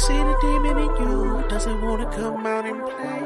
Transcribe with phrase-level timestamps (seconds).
[0.00, 1.44] see the demon in you.
[1.48, 3.22] Doesn't wanna come out and play.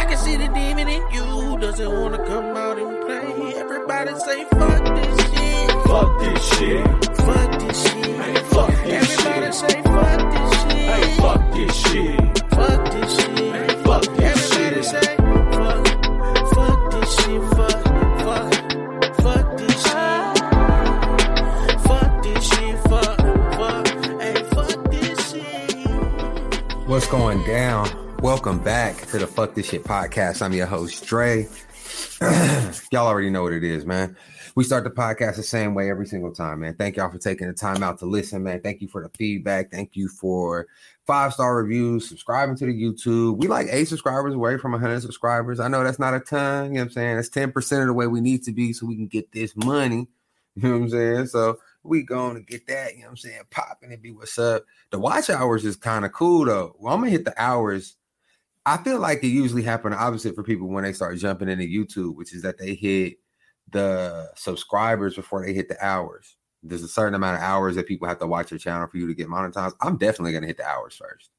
[0.00, 1.58] I can see the demon in you.
[1.58, 3.54] Doesn't wanna come out and play.
[3.56, 5.70] Everybody say fuck this shit.
[5.88, 6.86] Fuck this shit.
[7.26, 8.16] Fuck this shit.
[8.20, 9.54] Hey, fuck this Everybody shit.
[9.54, 10.88] say fuck this shit.
[10.92, 12.23] Hey, fuck this shit.
[27.04, 28.16] What's going down?
[28.22, 30.40] Welcome back to the Fuck This Shit podcast.
[30.40, 31.46] I'm your host, Dre.
[32.90, 34.16] y'all already know what it is, man.
[34.54, 36.76] We start the podcast the same way every single time, man.
[36.76, 38.62] Thank y'all for taking the time out to listen, man.
[38.62, 39.70] Thank you for the feedback.
[39.70, 40.66] Thank you for
[41.06, 43.36] five star reviews, subscribing to the YouTube.
[43.36, 45.60] We like eight subscribers away from 100 subscribers.
[45.60, 47.18] I know that's not a ton, you know what I'm saying?
[47.18, 50.08] It's 10% of the way we need to be so we can get this money,
[50.54, 51.26] you know what I'm saying?
[51.26, 53.42] So we going to get that, you know what I'm saying?
[53.50, 54.64] Popping and be what's up.
[54.90, 56.74] The watch hours is kind of cool though.
[56.78, 57.96] Well, I'm gonna hit the hours.
[58.66, 62.16] I feel like it usually happen opposite for people when they start jumping into YouTube,
[62.16, 63.18] which is that they hit
[63.70, 66.36] the subscribers before they hit the hours.
[66.62, 69.06] There's a certain amount of hours that people have to watch your channel for you
[69.06, 69.74] to get monetized.
[69.82, 71.30] I'm definitely gonna hit the hours first.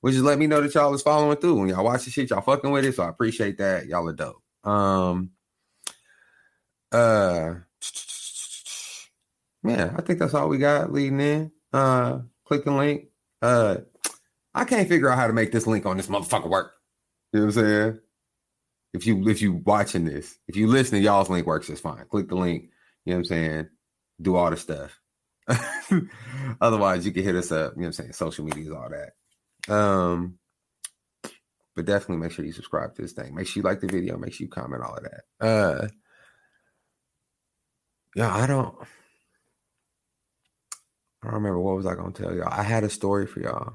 [0.00, 1.56] Which is let me know that y'all is following through.
[1.56, 2.94] When y'all watch the shit, y'all fucking with it.
[2.94, 3.86] So I appreciate that.
[3.86, 4.42] Y'all are dope.
[4.62, 5.30] Um
[6.92, 7.54] uh
[9.64, 11.52] yeah, I think that's all we got leading in.
[11.72, 13.06] Uh click the link.
[13.42, 13.78] Uh
[14.54, 16.72] I can't figure out how to make this link on this motherfucker work.
[17.32, 18.00] You know what I'm saying?
[18.92, 22.04] If you if you watching this, if you listening, y'all's link works just fine.
[22.08, 22.70] Click the link.
[23.04, 23.68] You know what I'm saying?
[24.22, 25.00] Do all the stuff.
[26.60, 27.72] Otherwise, you can hit us up.
[27.74, 28.12] You know what I'm saying?
[28.12, 29.72] Social media is all that.
[29.72, 30.38] Um,
[31.74, 33.34] but definitely make sure you subscribe to this thing.
[33.34, 34.16] Make sure you like the video.
[34.16, 35.46] Make sure you comment all of that.
[35.46, 35.88] Uh,
[38.14, 38.74] yeah, I don't.
[41.24, 42.48] I remember what was I gonna tell y'all.
[42.50, 43.74] I had a story for y'all.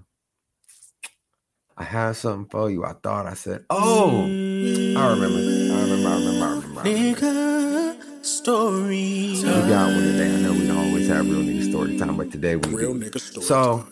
[1.77, 2.83] I had something for you.
[2.85, 4.97] I thought I said, "Oh, I remember.
[4.97, 5.39] I remember.
[5.73, 6.07] I remember.
[6.09, 6.83] I remember." I remember.
[6.83, 9.33] Nigga story.
[9.37, 10.33] We got one today.
[10.35, 12.99] I know we don't always have real nigga story time, but today we Real do.
[13.09, 13.45] nigga story.
[13.45, 13.87] So,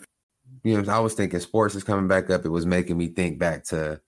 [0.64, 2.44] you know, I was thinking sports is coming back up.
[2.44, 4.00] It was making me think back to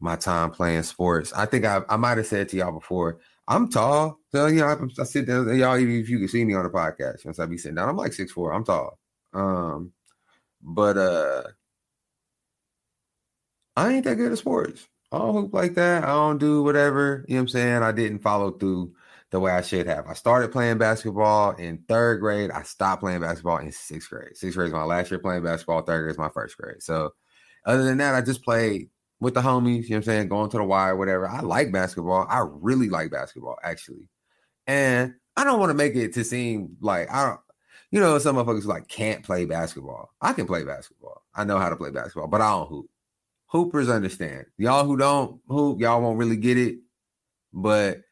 [0.00, 1.32] my time playing sports.
[1.32, 4.20] I think I, I might have said to y'all before, I'm tall.
[4.30, 6.64] So, you know, I, I sit down, y'all, even if you can see me on
[6.64, 8.52] the podcast, once I be sitting down, I'm like six four.
[8.52, 8.98] I'm tall.
[9.32, 9.92] Um,
[10.62, 11.42] but uh
[13.76, 14.88] I ain't that good at sports.
[15.12, 16.04] I don't hoop like that.
[16.04, 17.24] I don't do whatever.
[17.28, 17.82] You know what I'm saying?
[17.82, 18.92] I didn't follow through
[19.30, 20.06] the way I should have.
[20.06, 22.50] I started playing basketball in third grade.
[22.50, 24.36] I stopped playing basketball in sixth grade.
[24.36, 25.82] Sixth grade is my last year playing basketball.
[25.82, 26.82] Third grade is my first grade.
[26.82, 27.14] So
[27.64, 28.88] other than that, I just played
[29.20, 30.28] with the homies, you know what I'm saying?
[30.28, 31.28] Going to the wire, whatever.
[31.28, 32.26] I like basketball.
[32.28, 34.08] I really like basketball, actually.
[34.66, 37.40] And I don't want to make it to seem like I don't,
[37.90, 40.10] you know, some motherfuckers like can't play basketball.
[40.20, 41.22] I can play basketball.
[41.34, 42.86] I know how to play basketball, but I don't hoop.
[43.46, 44.44] Hoopers understand.
[44.58, 46.78] Y'all who don't hoop, y'all won't really get it.
[47.52, 48.02] But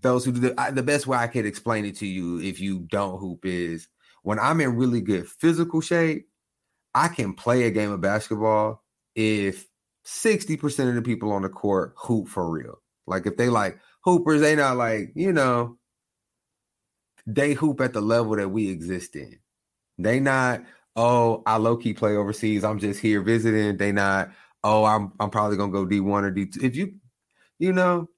[0.00, 2.60] those who do the, I- the best way I could explain it to you if
[2.60, 3.88] you don't hoop is
[4.22, 6.28] when I'm in really good physical shape,
[6.94, 8.82] I can play a game of basketball
[9.14, 9.66] if
[10.06, 12.80] 60% of the people on the court hoop for real.
[13.06, 15.78] Like if they like hoopers, they not like, you know,
[17.26, 19.38] they hoop at the level that we exist in.
[19.98, 20.62] They not,
[20.96, 22.64] oh, I low key play overseas.
[22.64, 23.76] I'm just here visiting.
[23.76, 24.30] They not,
[24.64, 26.62] oh, I'm I'm probably gonna go D1 or D2.
[26.62, 26.94] If you,
[27.58, 28.08] you know,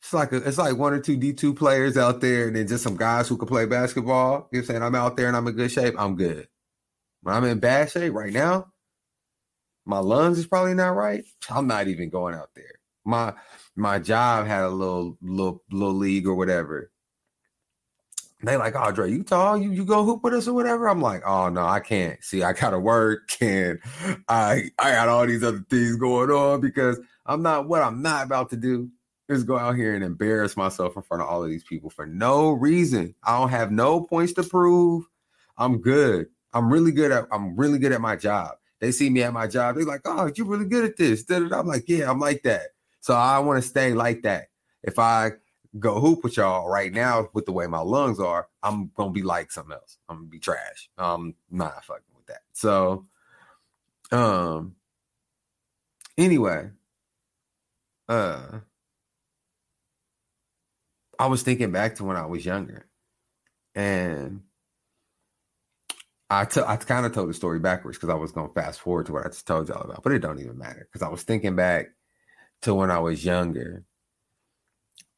[0.00, 2.84] it's like a, it's like one or two D2 players out there, and then just
[2.84, 4.48] some guys who can play basketball.
[4.52, 4.82] You know saying?
[4.82, 5.94] I'm out there and I'm in good shape.
[5.98, 6.46] I'm good.
[7.22, 8.66] When I'm in bad shape right now,
[9.86, 11.24] my lungs is probably not right.
[11.50, 12.80] I'm not even going out there.
[13.04, 13.34] My
[13.76, 16.90] my job had a little little little league or whatever.
[18.42, 20.88] They like, oh Dre, you tall, you you go hoop with us or whatever.
[20.88, 22.22] I'm like, oh no, I can't.
[22.22, 23.78] See, I gotta work and
[24.28, 28.26] I I got all these other things going on because I'm not what I'm not
[28.26, 28.90] about to do
[29.28, 32.06] is go out here and embarrass myself in front of all of these people for
[32.06, 33.14] no reason.
[33.24, 35.04] I don't have no points to prove.
[35.56, 36.26] I'm good.
[36.52, 38.56] I'm really good at I'm really good at my job.
[38.80, 39.76] They see me at my job.
[39.76, 41.24] They're like, oh, you're really good at this.
[41.30, 42.68] I'm like, yeah, I'm like that.
[43.00, 44.48] So I want to stay like that.
[44.82, 45.32] If I
[45.78, 49.22] go hoop with y'all right now with the way my lungs are, I'm gonna be
[49.22, 49.98] like something else.
[50.08, 50.88] I'm gonna be trash.
[50.98, 52.42] I'm not fucking with that.
[52.52, 53.06] So
[54.12, 54.76] um
[56.16, 56.70] anyway,
[58.08, 58.60] uh
[61.18, 62.86] I was thinking back to when I was younger
[63.74, 64.42] and
[66.30, 68.80] I t- I kind of told the story backwards because I was going to fast
[68.80, 71.10] forward to what I just told y'all about, but it don't even matter because I
[71.10, 71.88] was thinking back
[72.62, 73.84] to when I was younger.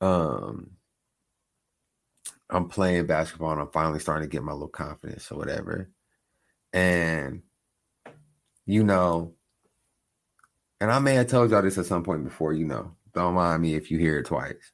[0.00, 0.73] Um,
[2.50, 5.91] I'm playing basketball and I'm finally starting to get my little confidence or whatever.
[6.73, 7.43] And
[8.67, 9.35] you know,
[10.81, 12.93] and I may have told y'all this at some point before, you know.
[13.14, 14.73] Don't mind me if you hear it twice.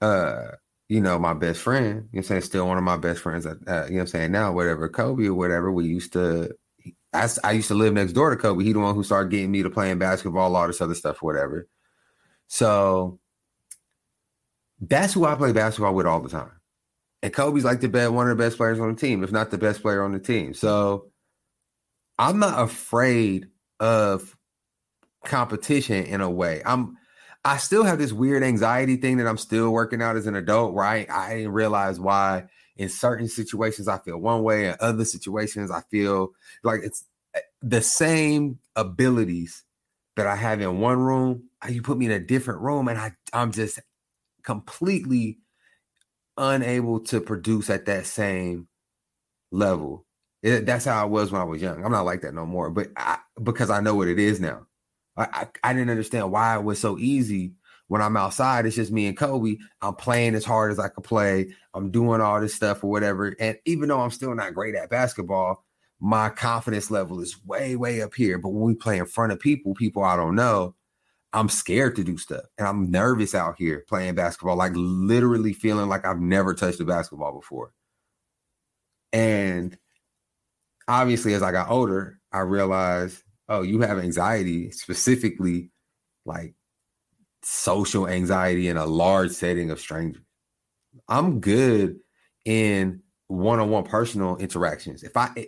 [0.00, 0.52] Uh,
[0.90, 3.46] you know, my best friend, you know I'm saying, still one of my best friends,
[3.46, 3.54] uh,
[3.88, 6.52] you know I'm saying, now, whatever, Kobe or whatever, we used to,
[7.12, 8.64] I, I used to live next door to Kobe.
[8.64, 11.68] He the one who started getting me to playing basketball, all this other stuff, whatever.
[12.48, 13.20] So
[14.80, 16.50] that's who I play basketball with all the time.
[17.22, 19.52] And Kobe's like the best, one of the best players on the team, if not
[19.52, 20.54] the best player on the team.
[20.54, 21.12] So
[22.18, 23.46] I'm not afraid
[23.78, 24.36] of
[25.24, 26.62] competition in a way.
[26.66, 26.96] I'm
[27.44, 30.74] I still have this weird anxiety thing that I'm still working out as an adult
[30.74, 32.44] where I, I didn't realize why
[32.76, 36.30] in certain situations I feel one way, and other situations I feel
[36.62, 37.04] like it's
[37.34, 39.64] eh, the same abilities
[40.16, 41.44] that I have in one room.
[41.68, 43.80] You put me in a different room and I I'm just
[44.42, 45.38] completely
[46.36, 48.68] unable to produce at that same
[49.50, 50.06] level.
[50.42, 51.84] It, that's how I was when I was young.
[51.84, 54.66] I'm not like that no more, but I, because I know what it is now.
[55.16, 57.52] I, I, I didn't understand why it was so easy
[57.88, 58.66] when I'm outside.
[58.66, 59.56] It's just me and Kobe.
[59.82, 61.52] I'm playing as hard as I could play.
[61.74, 63.34] I'm doing all this stuff or whatever.
[63.40, 65.64] And even though I'm still not great at basketball,
[65.98, 68.38] my confidence level is way, way up here.
[68.38, 70.74] But when we play in front of people, people I don't know,
[71.32, 75.88] I'm scared to do stuff and I'm nervous out here playing basketball, like literally feeling
[75.88, 77.72] like I've never touched a basketball before.
[79.12, 79.76] And
[80.88, 85.70] obviously, as I got older, I realized, oh, you have anxiety, specifically
[86.24, 86.54] like
[87.42, 90.22] social anxiety in a large setting of strangers.
[91.08, 91.98] I'm good
[92.44, 95.02] in one-on-one personal interactions.
[95.02, 95.46] If I eh,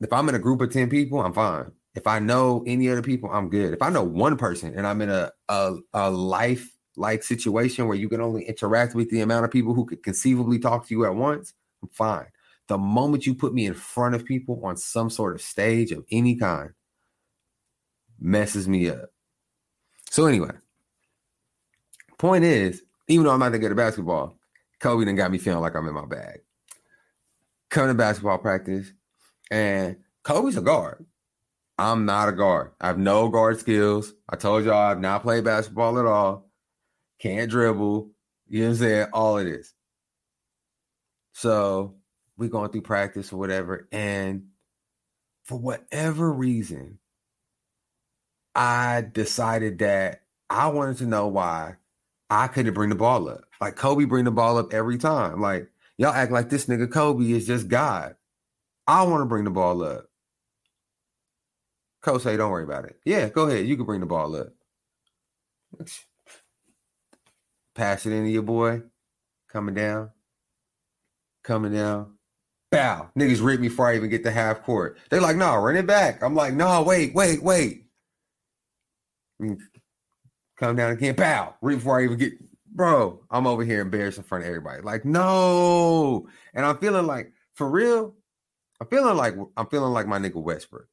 [0.00, 1.70] if I'm in a group of 10 people, I'm fine.
[1.94, 3.72] If I know any other people, I'm good.
[3.72, 7.96] If I know one person and I'm in a a, a life like situation where
[7.96, 11.04] you can only interact with the amount of people who could conceivably talk to you
[11.06, 12.26] at once, I'm fine.
[12.68, 16.04] The moment you put me in front of people on some sort of stage of
[16.10, 16.70] any kind,
[18.22, 19.10] messes me up.
[20.10, 20.52] So anyway,
[22.18, 24.38] point is, even though I'm not that good at basketball,
[24.80, 26.40] Kobe done got me feeling like I'm in my bag.
[27.70, 28.92] Coming to basketball practice,
[29.50, 31.04] and Kobe's a guard.
[31.78, 32.72] I'm not a guard.
[32.80, 34.12] I have no guard skills.
[34.28, 36.50] I told y'all I've not played basketball at all.
[37.18, 38.10] Can't dribble.
[38.48, 39.06] You know what I'm saying?
[39.12, 39.72] All of this.
[41.32, 41.96] So
[42.36, 43.88] we going through practice or whatever.
[43.90, 44.48] And
[45.44, 46.98] for whatever reason,
[48.54, 51.76] I decided that I wanted to know why
[52.28, 53.44] I couldn't bring the ball up.
[53.60, 55.40] Like Kobe bring the ball up every time.
[55.40, 58.16] Like y'all act like this nigga Kobe is just God.
[58.86, 60.06] I want to bring the ball up.
[62.02, 62.98] Coach say, don't worry about it.
[63.04, 63.66] Yeah, go ahead.
[63.66, 64.48] You can bring the ball up.
[67.74, 68.82] Pass it into your boy.
[69.48, 70.10] Coming down.
[71.44, 72.14] Coming down.
[72.70, 73.10] Bow.
[73.16, 74.98] Niggas rip me before I even get to half court.
[75.10, 76.22] They like, no, run it back.
[76.22, 77.81] I'm like, no, wait, wait, wait.
[79.42, 79.58] Mm.
[80.58, 81.14] Come down again.
[81.14, 81.54] Bow.
[81.60, 82.34] Rip before I even get
[82.74, 83.20] bro.
[83.30, 84.82] I'm over here embarrassed in front of everybody.
[84.82, 86.28] Like, no.
[86.54, 88.14] And I'm feeling like, for real,
[88.80, 90.86] I'm feeling like I'm feeling like my nigga Westbrook.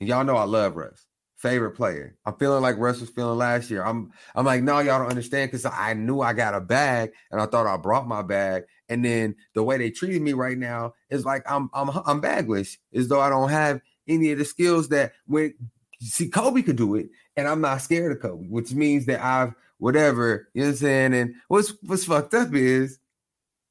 [0.00, 1.06] And y'all know I love Russ.
[1.36, 2.16] Favorite player.
[2.26, 3.82] I'm feeling like Russ was feeling last year.
[3.82, 7.40] I'm I'm like, no, y'all don't understand because I knew I got a bag and
[7.40, 8.64] I thought I brought my bag.
[8.90, 12.76] And then the way they treated me right now is like I'm I'm I'm bagless,
[12.94, 15.54] as though I don't have any of the skills that when
[16.00, 17.08] see Kobe could do it,
[17.40, 20.76] and I'm not scared of Kobe, which means that I've whatever, you know what I'm
[20.76, 21.14] saying?
[21.14, 22.98] And what's what's fucked up is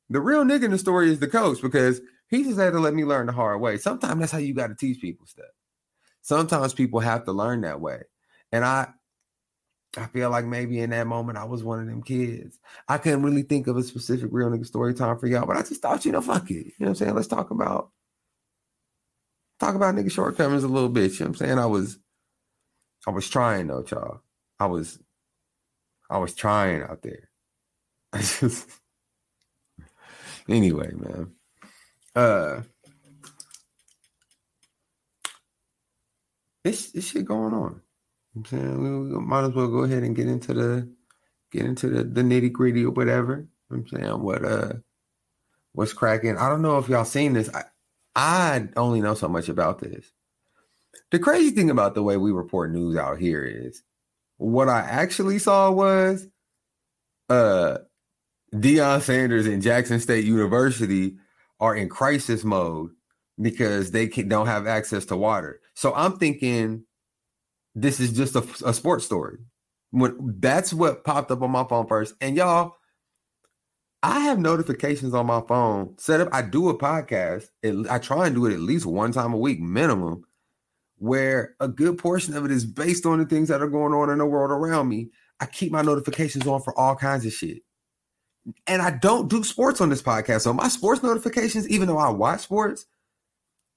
[0.09, 2.95] the real nigga in the story is the coach because he just had to let
[2.95, 3.77] me learn the hard way.
[3.77, 5.45] Sometimes that's how you got to teach people stuff.
[6.23, 8.01] Sometimes people have to learn that way.
[8.51, 8.89] And I
[9.97, 12.57] I feel like maybe in that moment I was one of them kids.
[12.87, 15.61] I couldn't really think of a specific real nigga story time for y'all, but I
[15.61, 16.55] just thought, you know, fuck it.
[16.55, 17.15] You know what I'm saying?
[17.15, 17.91] Let's talk about
[19.59, 21.11] talk about nigga shortcomings a little bit.
[21.11, 21.59] You know what I'm saying?
[21.59, 21.99] I was
[23.07, 24.21] I was trying though, y'all.
[24.59, 24.99] I was
[26.09, 27.29] I was trying out there.
[28.13, 28.69] I just
[30.47, 31.31] anyway, man.
[32.15, 32.61] Uh
[36.63, 37.81] this this shit going on.
[38.35, 40.89] I'm saying we, we might as well go ahead and get into the
[41.51, 43.47] get into the, the nitty gritty or whatever.
[43.71, 44.73] I'm saying what uh
[45.73, 46.37] what's cracking.
[46.37, 47.49] I don't know if y'all seen this.
[47.53, 47.63] I
[48.15, 50.11] I only know so much about this.
[51.11, 53.83] The crazy thing about the way we report news out here is
[54.37, 56.27] what I actually saw was
[57.29, 57.79] uh
[58.53, 61.17] Deion Sanders and Jackson State University
[61.59, 62.91] are in crisis mode
[63.39, 65.61] because they can, don't have access to water.
[65.75, 66.83] So I'm thinking
[67.75, 69.37] this is just a, a sports story.
[69.91, 72.13] When that's what popped up on my phone first.
[72.21, 72.75] And y'all,
[74.03, 76.29] I have notifications on my phone set up.
[76.31, 77.47] I do a podcast.
[77.63, 80.23] It, I try and do it at least one time a week minimum,
[80.99, 84.09] where a good portion of it is based on the things that are going on
[84.09, 85.09] in the world around me.
[85.39, 87.63] I keep my notifications on for all kinds of shit.
[88.67, 90.41] And I don't do sports on this podcast.
[90.41, 92.85] So my sports notifications, even though I watch sports,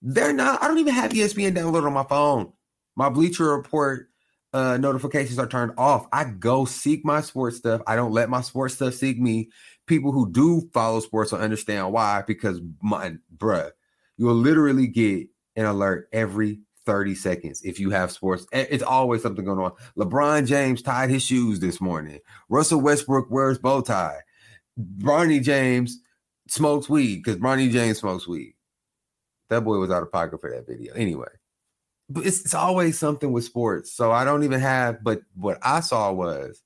[0.02, 2.52] they're not, I don't even have ESPN downloaded on my phone.
[2.96, 4.08] My Bleacher Report
[4.52, 6.06] uh, notifications are turned off.
[6.12, 7.82] I go seek my sports stuff.
[7.86, 9.50] I don't let my sports stuff seek me.
[9.86, 13.70] People who do follow sports will understand why, because my bruh,
[14.16, 18.46] you'll literally get an alert every 30 seconds if you have sports.
[18.52, 19.72] It's always something going on.
[19.96, 22.20] LeBron James tied his shoes this morning.
[22.48, 24.18] Russell Westbrook wears bow tie.
[24.98, 26.00] Bronny James
[26.48, 28.54] smokes weed because Bronny James smokes weed.
[29.50, 30.94] That boy was out of pocket for that video.
[30.94, 31.28] Anyway,
[32.08, 33.92] but it's, it's always something with sports.
[33.92, 36.62] So I don't even have, but what I saw was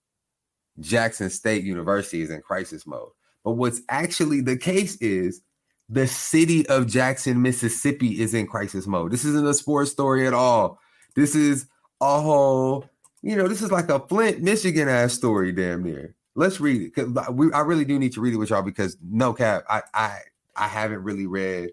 [0.80, 3.11] Jackson State University is in crisis mode.
[3.44, 5.42] But what's actually the case is
[5.88, 9.12] the city of Jackson, Mississippi is in crisis mode.
[9.12, 10.81] This isn't a sports story at all.
[11.14, 11.66] This is
[12.00, 12.88] a whole,
[13.23, 16.14] you know, this is like a Flint, Michigan ass story, damn near.
[16.35, 16.95] Let's read it.
[16.95, 19.83] Cause we, I really do need to read it with y'all because no cap, I,
[19.95, 20.19] I,
[20.57, 21.71] I haven't really read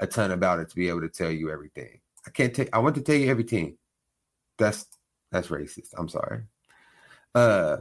[0.00, 2.00] a ton about it to be able to tell you everything.
[2.26, 2.68] I can't take.
[2.74, 3.78] I want to tell you everything.
[4.58, 4.86] That's
[5.30, 5.94] that's racist.
[5.96, 6.42] I'm sorry.
[7.34, 7.78] Uh,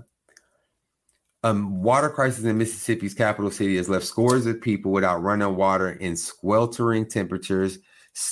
[1.43, 5.91] um, water crisis in Mississippi's capital city has left scores of people without running water
[5.91, 7.79] in sweltering temperatures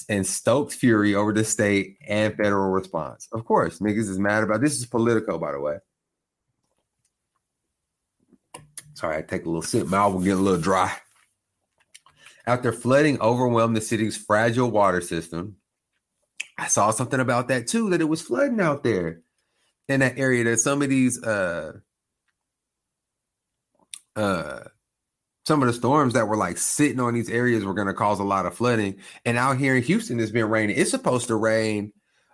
[0.10, 3.28] and stoked fury over the state and federal response.
[3.32, 4.80] Of course, niggas is mad about this.
[4.80, 5.78] Is Politico, by the way.
[8.96, 9.88] Sorry, I take a little sip.
[9.88, 10.96] My mouth will get a little dry.
[12.48, 15.58] After flooding overwhelmed the city's fragile water system,
[16.58, 19.22] I saw something about that too, that it was flooding out there
[19.90, 20.44] in that area.
[20.46, 21.74] That some of these uh
[24.16, 24.60] uh
[25.46, 28.20] some of the storms that were like sitting on these areas were going to cause
[28.20, 28.96] a lot of flooding.
[29.26, 30.76] And out here in Houston, it's been raining.
[30.76, 31.94] It's supposed to rain.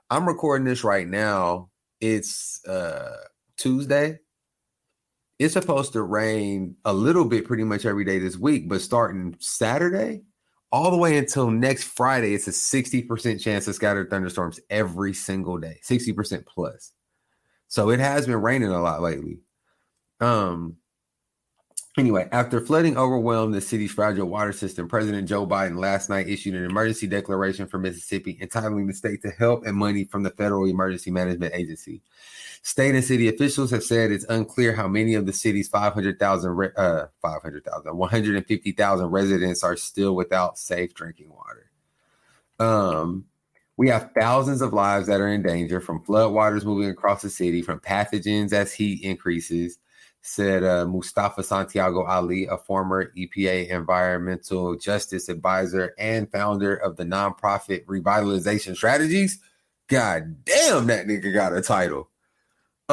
[0.09, 1.69] I'm recording this right now.
[1.99, 3.17] It's uh
[3.57, 4.19] Tuesday.
[5.39, 9.35] It's supposed to rain a little bit pretty much every day this week, but starting
[9.39, 10.21] Saturday,
[10.71, 15.57] all the way until next Friday, it's a 60% chance of scattered thunderstorms every single
[15.57, 16.91] day, 60% plus.
[17.67, 19.39] So it has been raining a lot lately.
[20.19, 20.77] Um,
[21.97, 26.55] anyway, after flooding overwhelmed the city's fragile water system, President Joe Biden last night issued
[26.55, 30.65] an emergency declaration for Mississippi, entitling the state to help and money from the Federal
[30.65, 32.01] Emergency Management Agency.
[32.63, 36.69] State and city officials have said it's unclear how many of the city's 500,000, re-
[36.77, 41.71] uh, 500,000, 150,000 residents are still without safe drinking water.
[42.59, 43.25] Um,
[43.77, 47.63] we have thousands of lives that are in danger from floodwaters moving across the city,
[47.63, 49.79] from pathogens as heat increases,
[50.21, 57.03] said uh, Mustafa Santiago Ali, a former EPA environmental justice advisor and founder of the
[57.03, 59.39] nonprofit Revitalization Strategies.
[59.87, 62.09] God damn, that nigga got a title.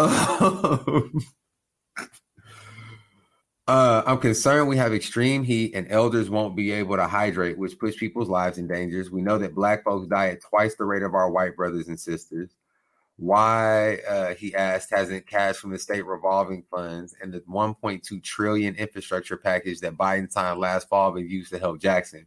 [0.00, 1.24] Um,
[3.66, 7.78] uh, I'm concerned we have extreme heat and elders won't be able to hydrate, which
[7.78, 9.04] puts people's lives in danger.
[9.12, 12.00] We know that black folks die at twice the rate of our white brothers and
[12.00, 12.48] sisters.
[13.18, 18.76] Why, uh, he asked, hasn't cash from the state revolving funds and the 1.2 trillion
[18.76, 22.26] infrastructure package that Biden signed last fall been used to help Jackson?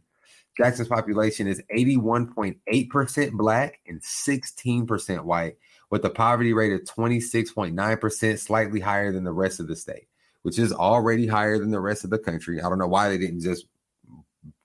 [0.54, 5.56] Jackson's population is 81.8% black and 16% white,
[5.88, 10.08] with a poverty rate of 26.9%, slightly higher than the rest of the state,
[10.42, 12.60] which is already higher than the rest of the country.
[12.60, 13.64] I don't know why they didn't just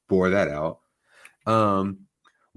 [0.10, 0.80] bore that out.
[1.46, 2.07] Um,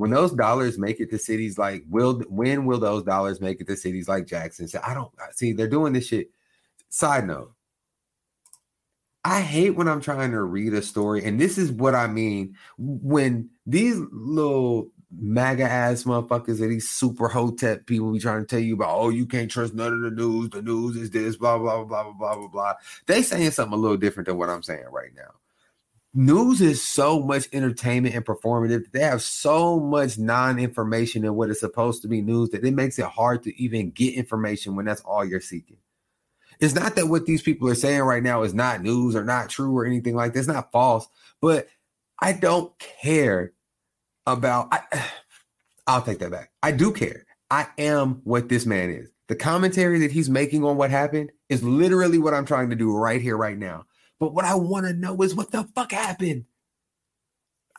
[0.01, 3.67] when those dollars make it to cities like will when will those dollars make it
[3.67, 4.67] to cities like Jackson?
[4.67, 6.31] So I don't see they're doing this shit.
[6.89, 7.53] Side note,
[9.27, 12.57] I hate when I'm trying to read a story, and this is what I mean
[12.79, 18.59] when these little MAGA ass motherfuckers and these super hotep people be trying to tell
[18.59, 20.49] you about, oh, you can't trust none of the news.
[20.49, 22.75] The news is this, blah, blah, blah, blah, blah, blah, blah.
[23.05, 25.40] They saying something a little different than what I'm saying right now.
[26.13, 28.91] News is so much entertainment and performative.
[28.91, 32.99] They have so much non-information in what is supposed to be news that it makes
[32.99, 35.77] it hard to even get information when that's all you're seeking.
[36.59, 39.49] It's not that what these people are saying right now is not news or not
[39.49, 40.41] true or anything like that.
[40.41, 41.09] It's not false,
[41.41, 41.69] but
[42.19, 43.53] I don't care
[44.27, 44.81] about I,
[45.87, 46.51] I'll take that back.
[46.63, 47.25] I do care.
[47.51, 49.11] I am what this man is.
[49.29, 52.95] The commentary that he's making on what happened is literally what I'm trying to do
[52.95, 53.87] right here, right now.
[54.21, 56.45] But what I want to know is what the fuck happened.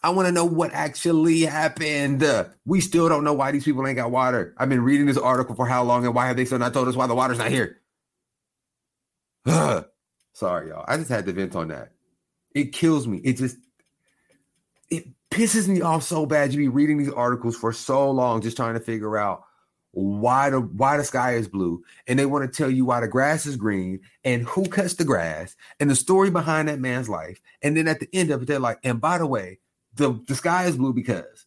[0.03, 2.25] I want to know what actually happened.
[2.65, 4.55] We still don't know why these people ain't got water.
[4.57, 6.87] I've been reading this article for how long and why have they still not told
[6.87, 7.79] us why the water's not here?
[10.33, 10.85] Sorry, y'all.
[10.87, 11.91] I just had to vent on that.
[12.55, 13.19] It kills me.
[13.19, 13.57] It just
[14.89, 16.51] it pisses me off so bad.
[16.51, 19.43] You be reading these articles for so long, just trying to figure out
[19.91, 23.07] why the why the sky is blue, and they want to tell you why the
[23.07, 27.41] grass is green and who cuts the grass and the story behind that man's life.
[27.61, 29.59] And then at the end of it, they're like, and by the way,
[29.95, 31.45] the, the sky is blue because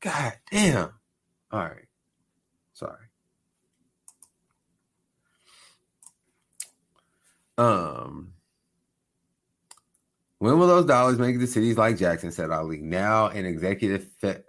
[0.00, 0.90] God damn.
[1.50, 1.86] All right.
[2.74, 3.06] Sorry.
[7.56, 8.32] Um
[10.38, 12.30] when will those dollars make to cities like Jackson?
[12.30, 12.78] Said Ali.
[12.78, 14.42] Now an executive fe-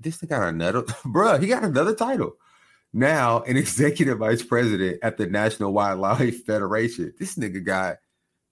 [0.00, 2.36] this thing got another bruh, he got another title.
[2.92, 7.12] Now an executive vice president at the National Wildlife Federation.
[7.18, 7.96] This nigga got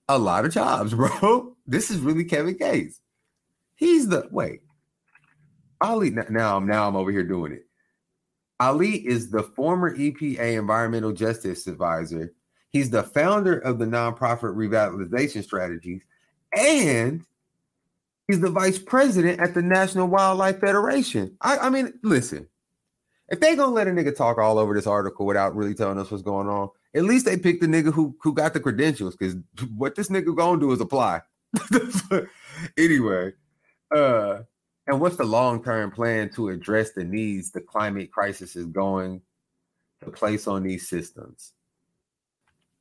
[0.09, 1.55] a lot of jobs, bro.
[1.65, 2.99] This is really Kevin Gates.
[3.75, 4.61] He's the wait.
[5.81, 7.65] Ali now I'm now I'm over here doing it.
[8.59, 12.33] Ali is the former EPA environmental justice advisor.
[12.69, 16.03] He's the founder of the nonprofit revitalization strategies
[16.55, 17.25] and
[18.27, 21.35] he's the vice president at the National Wildlife Federation.
[21.41, 22.47] I, I mean, listen,
[23.29, 26.11] if they gonna let a nigga talk all over this article without really telling us
[26.11, 29.15] what's going on, at least they picked the nigga who who got the credentials.
[29.15, 29.35] Because
[29.75, 31.21] what this nigga gonna do is apply.
[32.77, 33.31] anyway,
[33.95, 34.39] uh,
[34.87, 39.21] and what's the long term plan to address the needs the climate crisis is going
[40.03, 41.53] to place on these systems?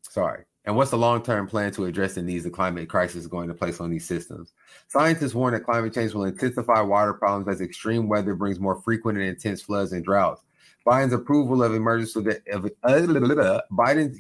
[0.02, 0.44] Sorry.
[0.64, 3.48] And what's the long term plan to address the needs the climate crisis is going
[3.48, 4.52] to place on these systems?
[4.88, 9.18] Scientists warn that climate change will intensify water problems as extreme weather brings more frequent
[9.18, 10.42] and intense floods and droughts.
[10.86, 12.18] Biden's approval of emergency
[12.52, 14.18] of, uh, Biden's,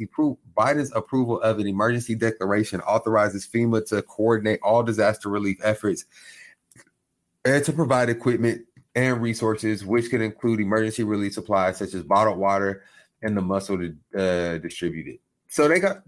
[0.56, 6.04] Biden's approval of an emergency declaration authorizes FEMA to coordinate all disaster relief efforts
[7.44, 8.62] and to provide equipment
[8.94, 12.82] and resources, which can include emergency relief supplies such as bottled water
[13.22, 15.20] and the muscle to uh, distribute it.
[15.48, 16.02] So they got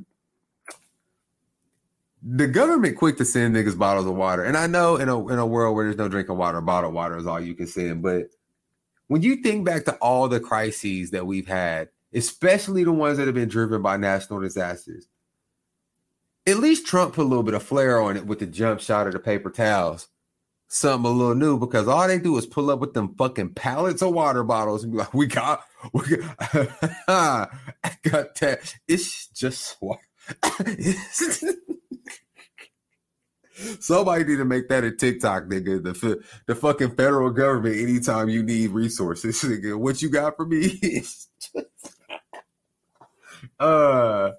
[2.26, 4.42] the government quick to send niggas bottles of water.
[4.42, 7.18] And I know in a in a world where there's no drinking water, bottled water
[7.18, 8.02] is all you can send.
[8.02, 8.28] But
[9.08, 13.26] when you think back to all the crises that we've had, especially the ones that
[13.26, 15.06] have been driven by national disasters,
[16.46, 19.06] at least Trump put a little bit of flair on it with the jump shot
[19.06, 20.08] of the paper towels.
[20.68, 24.00] Something a little new because all they do is pull up with them fucking pallets
[24.00, 26.36] of water bottles and be like, "We got, we got,
[27.06, 27.48] I
[28.02, 28.74] got that.
[28.88, 30.00] It's just water."
[33.78, 35.82] Somebody need to make that a TikTok, nigga.
[35.82, 37.76] The the fucking federal government.
[37.76, 41.04] Anytime you need resources, nigga, what you got for me?
[43.60, 44.30] uh,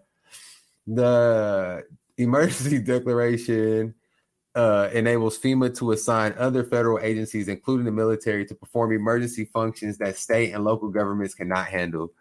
[0.86, 1.84] the
[2.18, 3.96] emergency declaration
[4.54, 9.98] uh, enables FEMA to assign other federal agencies, including the military, to perform emergency functions
[9.98, 12.12] that state and local governments cannot handle.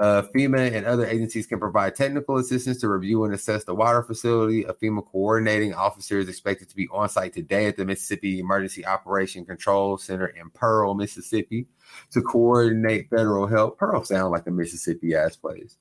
[0.00, 4.02] Uh, FEMA and other agencies can provide technical assistance to review and assess the water
[4.02, 4.64] facility.
[4.64, 8.86] A FEMA coordinating officer is expected to be on site today at the Mississippi Emergency
[8.86, 11.66] Operation Control Center in Pearl, Mississippi,
[12.12, 13.76] to coordinate federal help.
[13.76, 15.76] Pearl sounds like a Mississippi ass place.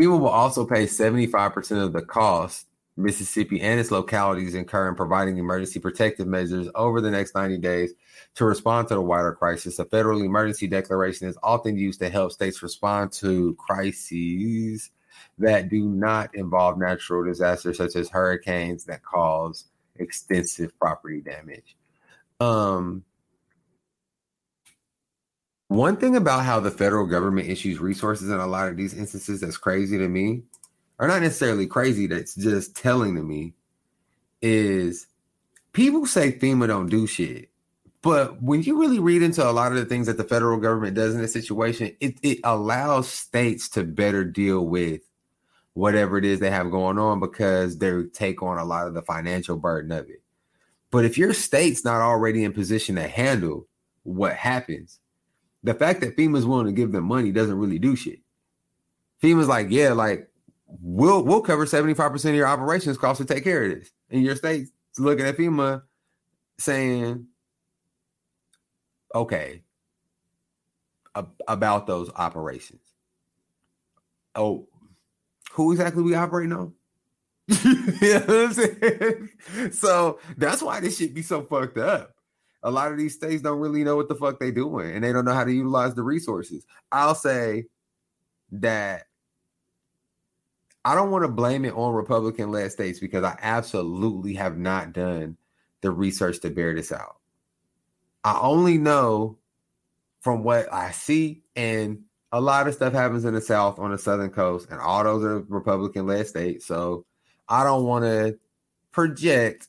[0.00, 2.68] FEMA will also pay 75% of the cost
[3.00, 7.92] Mississippi and its localities incur in providing emergency protective measures over the next 90 days
[8.34, 9.78] to respond to the wider crisis.
[9.78, 14.90] A federal emergency declaration is often used to help states respond to crises
[15.38, 19.64] that do not involve natural disasters such as hurricanes that cause
[19.96, 21.76] extensive property damage.
[22.40, 23.04] Um,
[25.68, 29.40] one thing about how the federal government issues resources in a lot of these instances
[29.40, 30.42] that's crazy to me
[31.00, 33.54] or not necessarily crazy, that's just telling to me
[34.42, 35.06] is
[35.72, 37.48] people say FEMA don't do shit.
[38.02, 40.94] But when you really read into a lot of the things that the federal government
[40.94, 45.00] does in this situation, it, it allows states to better deal with
[45.72, 49.02] whatever it is they have going on because they take on a lot of the
[49.02, 50.22] financial burden of it.
[50.90, 53.66] But if your state's not already in position to handle
[54.02, 54.98] what happens,
[55.62, 58.20] the fact that FEMA's willing to give them money doesn't really do shit.
[59.22, 60.29] FEMA's like, yeah, like
[60.80, 63.90] we'll we'll cover 75% of your operations costs to take care of this.
[64.10, 65.82] And your state's looking at FEMA
[66.58, 67.26] saying,
[69.14, 69.62] okay,
[71.48, 72.82] about those operations.
[74.34, 74.68] Oh,
[75.52, 76.74] who exactly we operating on?
[77.48, 79.28] you know what I'm saying?
[79.72, 82.14] So that's why this shit be so fucked up.
[82.62, 85.12] A lot of these states don't really know what the fuck they doing and they
[85.12, 86.64] don't know how to utilize the resources.
[86.92, 87.64] I'll say
[88.52, 89.06] that
[90.84, 94.92] I don't want to blame it on Republican led states because I absolutely have not
[94.92, 95.36] done
[95.82, 97.16] the research to bear this out.
[98.24, 99.38] I only know
[100.20, 103.98] from what I see, and a lot of stuff happens in the South on the
[103.98, 106.66] Southern coast, and all those are Republican led states.
[106.66, 107.04] So
[107.48, 108.38] I don't want to
[108.92, 109.68] project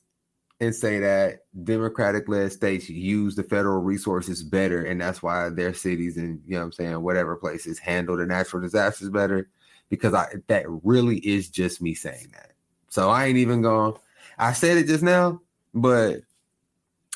[0.59, 5.73] and say that democratic led states use the federal resources better and that's why their
[5.73, 9.49] cities and you know I'm saying whatever places handle the natural disasters better
[9.91, 12.53] because I that really is just me saying that.
[12.89, 13.93] So I ain't even going
[14.39, 15.39] I said it just now,
[15.75, 16.21] but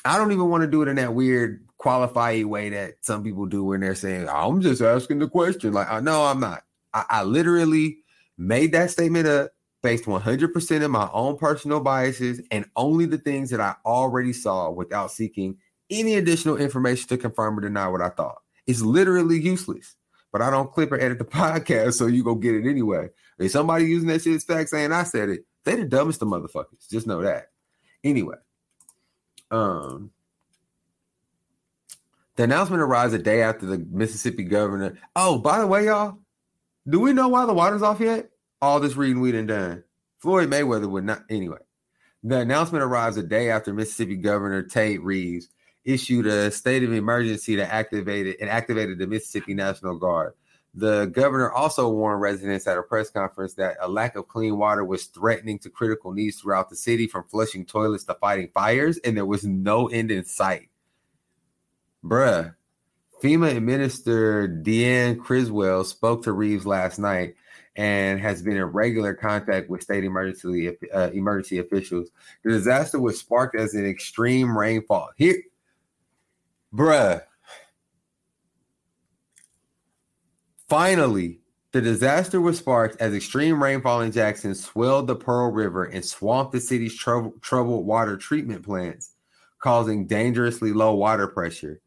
[0.04, 3.46] I don't even want to do it in that weird qualify way that some people
[3.46, 5.72] do when they're saying, I'm just asking the question.
[5.72, 6.62] Like, uh, I know I'm not.
[6.94, 7.98] I, I literally
[8.38, 9.50] made that statement up
[9.82, 14.70] based 100% of my own personal biases and only the things that I already saw
[14.70, 15.58] without seeking
[15.90, 18.42] any additional information to confirm or deny what I thought.
[18.66, 19.94] It's literally useless.
[20.32, 23.08] But I don't clip or edit the podcast, so you go get it anyway.
[23.38, 26.28] If somebody using that shit as fact saying I said it, they the dumbest of
[26.28, 26.88] motherfuckers.
[26.90, 27.50] Just know that.
[28.04, 28.36] Anyway,
[29.50, 30.10] um,
[32.36, 34.98] the announcement arrives a day after the Mississippi governor.
[35.16, 36.18] Oh, by the way, y'all,
[36.88, 38.30] do we know why the water's off yet?
[38.62, 39.84] All this reading we done done.
[40.18, 41.24] Floyd Mayweather would not.
[41.28, 41.58] Anyway,
[42.22, 45.48] the announcement arrives a day after Mississippi Governor Tate Reeves
[45.86, 50.34] issued a state of emergency that activated and activated the Mississippi National Guard.
[50.74, 54.84] The governor also warned residents at a press conference that a lack of clean water
[54.84, 59.16] was threatening to critical needs throughout the city, from flushing toilets to fighting fires, and
[59.16, 60.68] there was no end in sight.
[62.04, 62.54] Bruh,
[63.22, 67.36] FEMA Minister Deanne Criswell spoke to Reeves last night
[67.76, 72.10] and has been in regular contact with state emergency uh, emergency officials.
[72.44, 75.10] The disaster was sparked as an extreme rainfall.
[75.16, 75.36] Here,
[76.76, 77.22] bruh.
[80.68, 81.40] Finally,
[81.72, 86.52] the disaster was sparked as extreme rainfall in Jackson swelled the Pearl River and swamped
[86.52, 89.12] the city's trou- troubled water treatment plants,
[89.58, 91.80] causing dangerously low water pressure.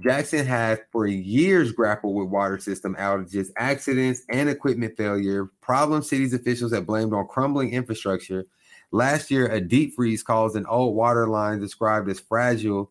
[0.00, 5.50] Jackson had for years grappled with water system outages, accidents, and equipment failure.
[5.60, 8.44] Problem city's officials have blamed on crumbling infrastructure.
[8.92, 12.90] Last year, a deep freeze caused an old water line described as fragile.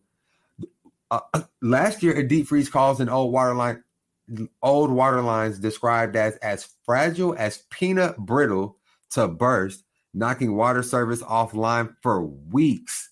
[1.10, 1.20] Uh,
[1.62, 3.82] last year, a deep freeze caused an old water line,
[4.62, 8.76] old water lines described as as fragile as peanut brittle
[9.10, 13.10] to burst, knocking water service offline for weeks.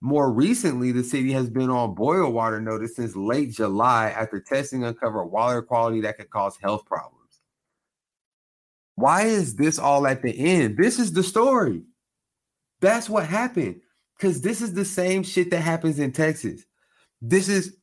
[0.00, 4.84] More recently, the city has been on boil water notice since late July after testing
[4.84, 7.18] uncovered water quality that could cause health problems.
[8.94, 10.76] Why is this all at the end?
[10.76, 11.82] This is the story.
[12.80, 13.80] That's what happened.
[14.16, 16.64] Because this is the same shit that happens in Texas.
[17.20, 17.76] This is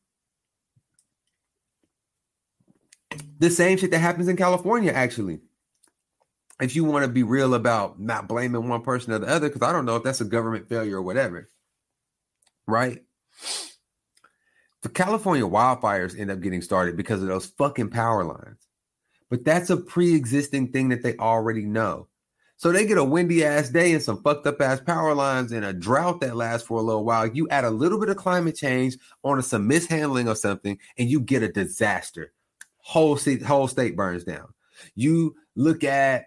[3.38, 5.40] the same shit that happens in California, actually.
[6.60, 9.62] If you want to be real about not blaming one person or the other, because
[9.62, 11.50] I don't know if that's a government failure or whatever
[12.66, 13.02] right?
[14.82, 18.66] The California wildfires end up getting started because of those fucking power lines.
[19.30, 22.08] But that's a pre existing thing that they already know.
[22.58, 25.64] So they get a windy ass day and some fucked up ass power lines and
[25.64, 27.26] a drought that lasts for a little while.
[27.26, 31.20] You add a little bit of climate change on some mishandling of something, and you
[31.20, 32.32] get a disaster.
[32.78, 34.48] Whole state, whole state burns down.
[34.94, 36.26] You look at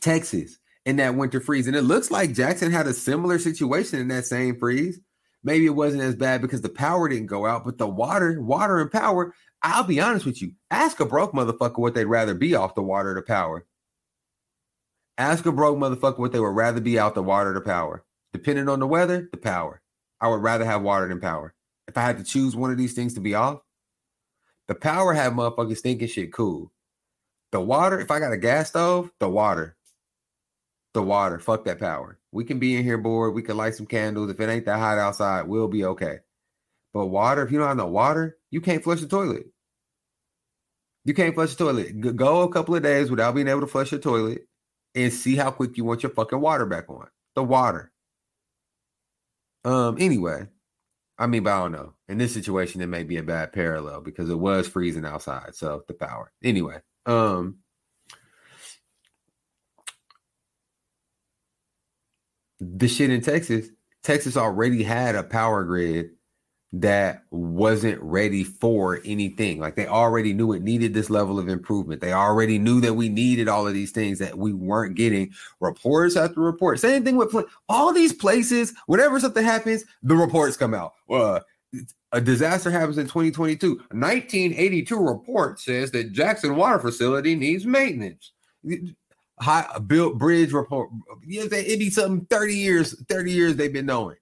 [0.00, 1.66] Texas in that winter freeze.
[1.66, 5.00] And it looks like Jackson had a similar situation in that same freeze.
[5.42, 8.80] Maybe it wasn't as bad because the power didn't go out, but the water, water
[8.80, 10.52] and power, I'll be honest with you.
[10.70, 13.66] Ask a broke motherfucker what they'd rather be off the water or the power.
[15.16, 18.04] Ask a broke motherfucker what they would rather be out the water or the power.
[18.32, 19.80] Depending on the weather, the power.
[20.20, 21.54] I would rather have water than power.
[21.86, 23.60] If I had to choose one of these things to be off,
[24.68, 26.72] the power had motherfuckers thinking shit cool.
[27.52, 29.76] The water, if I got a gas stove, the water
[30.94, 31.38] the water.
[31.38, 32.18] Fuck that power.
[32.32, 33.34] We can be in here bored.
[33.34, 34.30] We can light some candles.
[34.30, 36.20] If it ain't that hot outside, we'll be okay.
[36.94, 39.46] But water, if you don't have no water, you can't flush the toilet.
[41.04, 42.16] You can't flush the toilet.
[42.16, 44.46] Go a couple of days without being able to flush your toilet
[44.94, 47.08] and see how quick you want your fucking water back on.
[47.34, 47.92] The water.
[49.64, 50.46] Um, anyway,
[51.18, 51.94] I mean, but I don't know.
[52.08, 55.54] In this situation, it may be a bad parallel because it was freezing outside.
[55.54, 56.32] So the power.
[56.42, 57.58] Anyway, um,
[62.60, 63.68] the shit in Texas,
[64.02, 66.10] Texas already had a power grid
[66.80, 69.60] that wasn't ready for anything.
[69.60, 72.00] Like they already knew it needed this level of improvement.
[72.00, 75.32] They already knew that we needed all of these things that we weren't getting.
[75.60, 76.80] Reports after report.
[76.80, 77.34] Same thing with
[77.68, 78.74] all these places.
[78.86, 80.94] Whenever something happens, the reports come out.
[81.06, 81.42] Well,
[82.12, 83.76] a disaster happens in 2022.
[83.90, 88.32] 1982 report says that Jackson Water Facility needs maintenance
[89.40, 90.90] high built bridge report.
[91.28, 94.16] It'd be something 30 years, 30 years they've been knowing.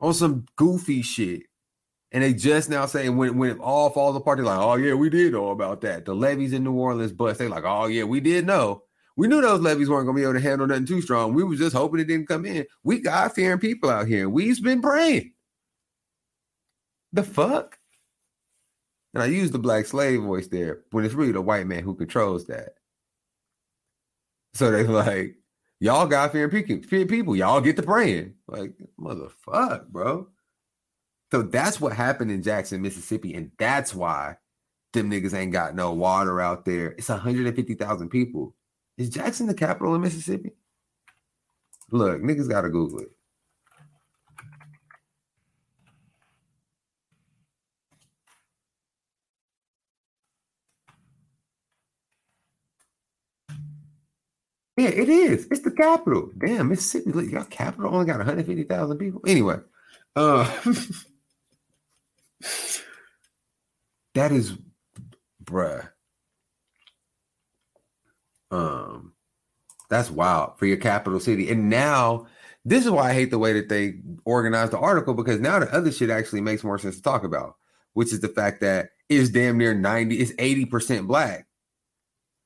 [0.00, 1.42] On some goofy shit.
[2.12, 4.94] And they just now saying when, when it all falls apart, they're like, oh yeah,
[4.94, 6.04] we did know about that.
[6.04, 7.38] The levees in New Orleans bust.
[7.38, 8.82] They're like, oh yeah, we did know.
[9.16, 11.34] We knew those levees weren't gonna be able to handle nothing too strong.
[11.34, 12.66] We was just hoping it didn't come in.
[12.82, 14.28] We God fearing people out here.
[14.28, 15.34] We've been praying.
[17.12, 17.78] The fuck?
[19.14, 21.94] And I use the black slave voice there when it's really the white man who
[21.94, 22.74] controls that.
[24.54, 25.36] So they're like,
[25.80, 28.34] y'all God fearing people, y'all get to praying.
[28.46, 30.28] Like, motherfuck, bro.
[31.32, 34.36] So that's what happened in Jackson, Mississippi, and that's why
[34.92, 36.88] them niggas ain't got no water out there.
[36.98, 38.54] It's 150,000 people.
[38.98, 40.50] Is Jackson the capital of Mississippi?
[41.92, 43.10] Look, niggas gotta Google it.
[54.90, 55.46] It is.
[55.50, 56.30] It's the capital.
[56.38, 57.12] Damn, Mississippi.
[57.12, 59.20] Look, your capital only got 150,000 people.
[59.26, 59.58] Anyway,
[60.16, 60.44] uh
[64.14, 64.54] that is
[65.42, 65.88] bruh.
[68.50, 69.12] Um,
[69.88, 71.50] that's wild for your capital city.
[71.50, 72.26] And now
[72.64, 75.72] this is why I hate the way that they organized the article because now the
[75.74, 77.56] other shit actually makes more sense to talk about,
[77.94, 81.46] which is the fact that it's damn near 90, it's 80% black.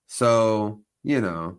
[0.06, 1.58] So, you know,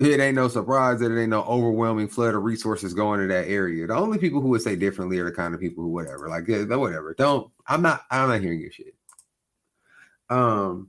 [0.00, 3.48] it ain't no surprise that it ain't no overwhelming flood of resources going to that
[3.48, 3.86] area.
[3.86, 6.48] The only people who would say differently are the kind of people who whatever, like
[6.48, 7.14] whatever.
[7.16, 8.94] Don't I'm not I'm not hearing your shit.
[10.30, 10.88] Um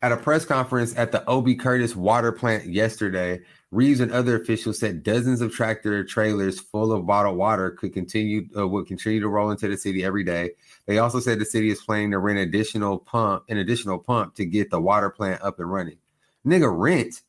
[0.00, 3.40] at a press conference at the OB Curtis water plant yesterday,
[3.70, 8.46] Reeves and other officials said dozens of tractor trailers full of bottled water could continue
[8.56, 10.50] uh, would continue to roll into the city every day.
[10.86, 14.44] They also said the city is planning to rent additional pump an additional pump to
[14.44, 15.96] get the water plant up and running.
[16.46, 17.22] Nigga, rent.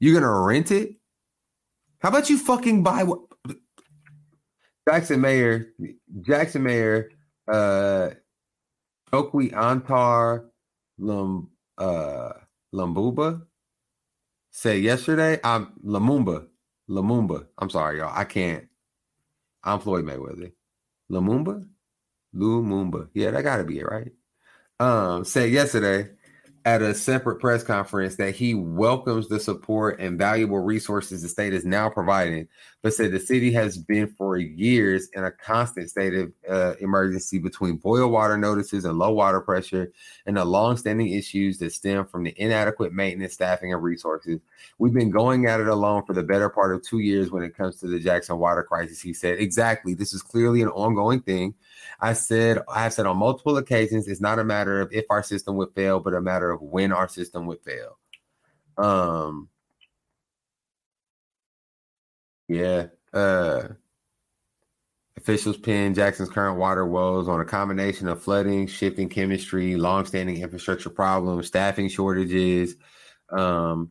[0.00, 0.96] You're gonna rent it?
[2.00, 3.20] How about you fucking buy what?
[4.88, 5.68] Jackson Mayor,
[6.20, 7.10] Jackson Mayor,
[7.50, 8.10] uh,
[9.12, 10.44] Okwi Antar
[10.98, 12.32] Lum uh
[12.74, 13.42] Lumumba
[14.50, 15.40] said yesterday.
[15.42, 16.46] I'm Lumumba.
[16.88, 17.46] Lumumba.
[17.58, 18.12] I'm sorry, y'all.
[18.14, 18.66] I can't.
[19.62, 20.52] I'm Floyd Mayweather.
[21.10, 21.66] Lumumba?
[22.34, 23.08] Lumumba.
[23.14, 24.12] Yeah, that gotta be it, right?
[24.80, 26.10] Um, said yesterday
[26.66, 31.52] at a separate press conference that he welcomes the support and valuable resources the state
[31.52, 32.48] is now providing,
[32.80, 37.38] but said the city has been for years in a constant state of uh, emergency
[37.38, 39.92] between boil water notices and low water pressure
[40.24, 44.40] and the longstanding issues that stem from the inadequate maintenance, staffing, and resources.
[44.78, 47.54] We've been going at it alone for the better part of two years when it
[47.54, 49.38] comes to the Jackson water crisis, he said.
[49.38, 49.92] Exactly.
[49.92, 51.54] This is clearly an ongoing thing.
[52.00, 55.22] I said, I have said on multiple occasions, it's not a matter of if our
[55.22, 57.98] system would fail, but a matter of when our system would fail.
[58.76, 59.48] Um,
[62.48, 62.86] yeah.
[63.12, 63.68] Uh,
[65.16, 70.90] officials pin Jackson's current water woes on a combination of flooding, shifting chemistry, longstanding infrastructure
[70.90, 72.74] problems, staffing shortages,
[73.30, 73.90] um,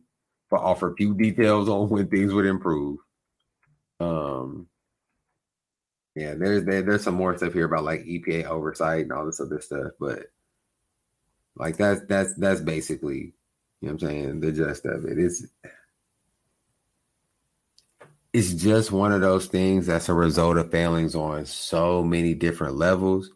[0.51, 2.99] but offer few details on when things would improve.
[3.99, 4.67] Um,
[6.15, 9.41] yeah, there's there, there's some more stuff here about like EPA oversight and all this
[9.41, 10.27] other stuff, but
[11.55, 13.33] like that's that's that's basically,
[13.81, 15.17] you know what I'm saying, the gist of it.
[15.17, 15.45] It's
[18.33, 22.75] it's just one of those things that's a result of failings on so many different
[22.75, 23.29] levels.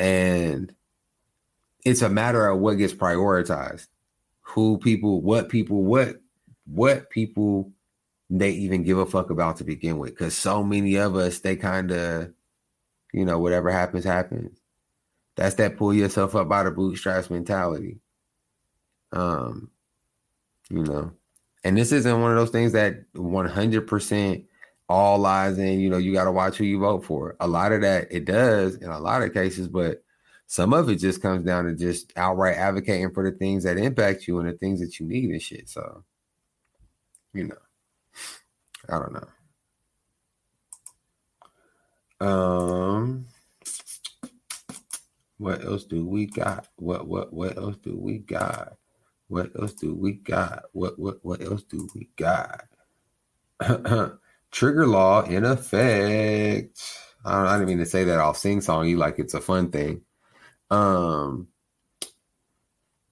[0.00, 0.74] And
[1.84, 3.86] it's a matter of what gets prioritized.
[4.40, 6.20] Who people, what people, what
[6.66, 7.72] what people
[8.30, 10.16] they even give a fuck about to begin with.
[10.16, 12.32] Cause so many of us, they kind of,
[13.12, 14.58] you know, whatever happens, happens.
[15.36, 17.98] That's that pull yourself up by the bootstraps mentality.
[19.12, 19.70] Um,
[20.70, 21.12] you know,
[21.64, 24.44] and this isn't one of those things that 100%
[24.88, 27.36] all lies in, you know, you got to watch who you vote for.
[27.40, 30.02] A lot of that it does in a lot of cases, but
[30.46, 34.28] some of it just comes down to just outright advocating for the things that impact
[34.28, 35.68] you and the things that you need and shit.
[35.68, 36.04] So,
[37.32, 37.56] you know.
[38.88, 39.28] I don't know.
[42.20, 43.26] Um,
[45.38, 46.68] what else do we got?
[46.76, 48.74] What what what else do we got?
[49.28, 50.64] What else do we got?
[50.72, 52.64] What what what else do we got?
[54.50, 56.80] Trigger law in effect.
[57.24, 59.40] I, don't, I didn't mean to say that I'll sing song you like it's a
[59.40, 60.02] fun thing.
[60.70, 61.48] Um,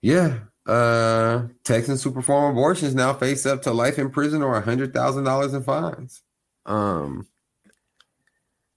[0.02, 4.61] yeah, uh, Texans who perform abortions now face up to life in prison or a
[4.61, 6.22] hundred thousand dollars in fines.
[6.66, 7.27] Um,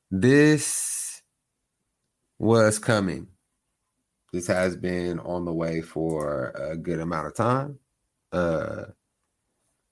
[0.10, 1.22] this
[2.40, 3.28] was coming.
[4.34, 7.80] This has been on the way for a good amount of time.
[8.32, 8.86] Uh,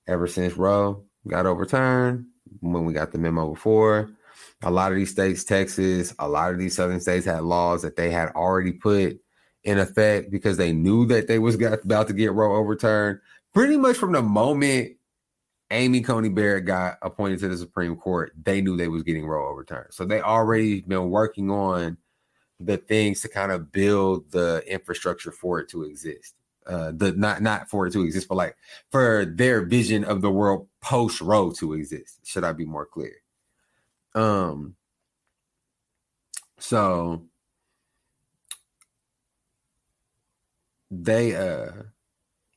[0.08, 2.26] ever since Roe got overturned,
[2.60, 4.10] when we got the memo before,
[4.62, 7.96] a lot of these states, Texas, a lot of these southern states had laws that
[7.96, 9.20] they had already put
[9.64, 13.20] in effect because they knew that they was got, about to get Roe overturned.
[13.54, 14.98] pretty much from the moment
[15.72, 19.50] Amy Coney Barrett got appointed to the Supreme Court, they knew they was getting Roe
[19.50, 19.94] overturned.
[19.94, 21.98] So they already been working on
[22.60, 26.36] the things to kind of build the infrastructure for it to exist.
[26.66, 28.56] Uh, the not not for it to exist, but like
[28.92, 32.20] for their vision of the world post Roe to exist.
[32.24, 33.16] Should I be more clear?
[34.16, 34.76] Um.
[36.60, 37.26] So
[41.02, 41.72] they uh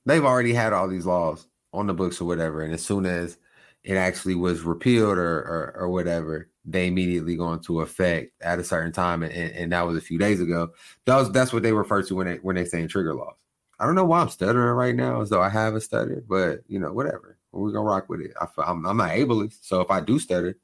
[0.05, 3.38] they've already had all these laws on the books or whatever, and as soon as
[3.85, 8.64] it actually was repealed or or, or whatever, they immediately go into effect at a
[8.64, 10.70] certain time, and, and that was a few days ago.
[11.05, 13.37] That was that's what they refer to when they when they saying trigger laws.
[13.79, 16.61] I don't know why I'm stuttering right now, as though I have a stutter, but
[16.66, 17.38] you know, whatever.
[17.53, 18.33] We're gonna rock with it.
[18.40, 20.59] I, am I'm not ableist, so if I do stutter,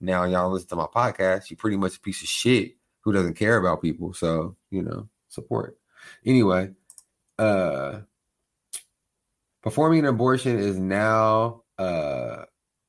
[0.00, 1.50] now y'all listen to my podcast.
[1.50, 4.12] You pretty much a piece of shit who doesn't care about people.
[4.12, 5.78] So you know, support.
[6.26, 6.70] Anyway,
[7.38, 8.00] uh,
[9.62, 12.44] performing an abortion is now uh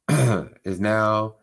[0.63, 1.35] is now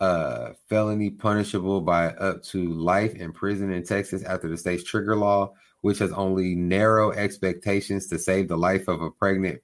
[0.00, 5.16] uh felony punishable by up to life in prison in Texas after the state's trigger
[5.16, 9.60] law, which has only narrow expectations to save the life of a pregnant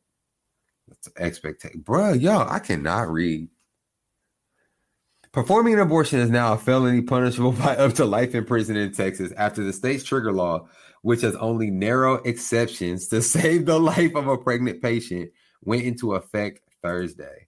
[1.19, 1.83] expectation.
[1.83, 3.49] Bruh, y'all, I cannot read.
[5.33, 8.93] Performing an abortion is now a felony punishable by up to life in prison in
[8.93, 10.69] Texas after the state's trigger law,
[11.03, 15.31] which has only narrow exceptions to save the life of a pregnant patient,
[15.63, 17.47] went into effect Thursday.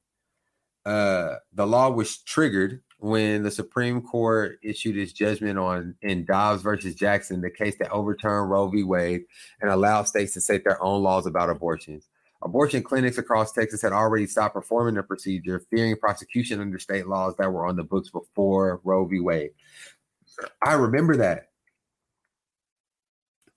[0.85, 6.63] Uh, the law was triggered when the Supreme Court issued its judgment on in Dobbs
[6.63, 8.85] versus Jackson, the case that overturned Roe v.
[8.85, 9.25] Wade
[9.61, 12.09] and allowed states to set their own laws about abortions.
[12.43, 17.35] Abortion clinics across Texas had already stopped performing the procedure, fearing prosecution under state laws
[17.39, 19.21] that were on the books before Roe v.
[19.21, 19.51] Wade.
[20.65, 21.52] I remember that.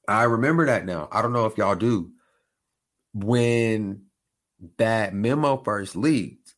[0.08, 1.08] I remember that now.
[1.12, 2.12] I don't know if y'all do.
[3.14, 4.06] When
[4.78, 6.56] that memo first leaked,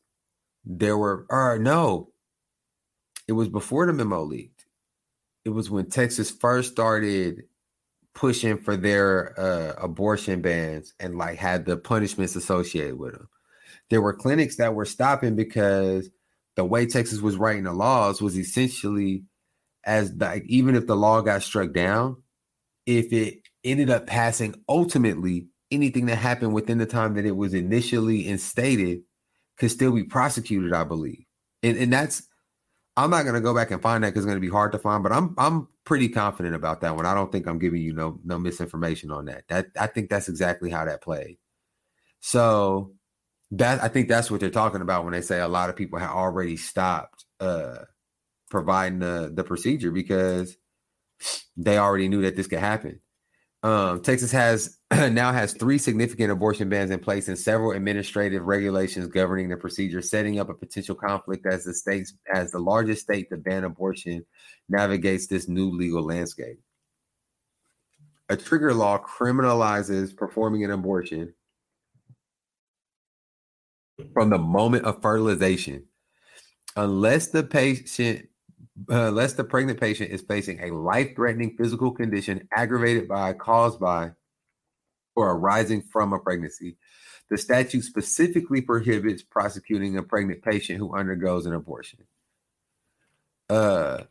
[0.66, 2.12] there were, or no,
[3.28, 4.66] it was before the memo leaked.
[5.46, 7.44] It was when Texas first started
[8.14, 13.30] pushing for their uh, abortion bans and like had the punishments associated with them.
[13.90, 16.10] There were clinics that were stopping because
[16.56, 19.24] the way Texas was writing the laws was essentially
[19.86, 22.18] as like even if the law got struck down,
[22.88, 27.54] if it ended up passing ultimately anything that happened within the time that it was
[27.54, 29.02] initially instated
[29.58, 31.26] could still be prosecuted, I believe.
[31.62, 32.24] And and that's
[32.96, 35.04] I'm not gonna go back and find that because it's gonna be hard to find,
[35.04, 37.06] but I'm I'm pretty confident about that one.
[37.06, 39.44] I don't think I'm giving you no no misinformation on that.
[39.50, 41.38] That I think that's exactly how that played.
[42.22, 42.94] So
[43.52, 46.00] that I think that's what they're talking about when they say a lot of people
[46.00, 47.80] have already stopped uh
[48.50, 50.56] providing the the procedure because
[51.56, 53.00] they already knew that this could happen.
[53.64, 59.08] Um, Texas has now has three significant abortion bans in place and several administrative regulations
[59.08, 63.30] governing the procedure, setting up a potential conflict as the states as the largest state
[63.30, 64.26] to ban abortion
[64.70, 66.60] navigates this new legal landscape.
[68.30, 71.34] A trigger law criminalizes performing an abortion
[74.14, 75.84] from the moment of fertilization,
[76.76, 78.28] unless the patient
[78.90, 84.12] uh, unless the pregnant patient is facing a life-threatening physical condition aggravated by, caused by,
[85.16, 86.78] or arising from a pregnancy.
[87.30, 92.00] The statute specifically prohibits prosecuting a pregnant patient who undergoes an abortion.
[93.50, 94.04] Uh,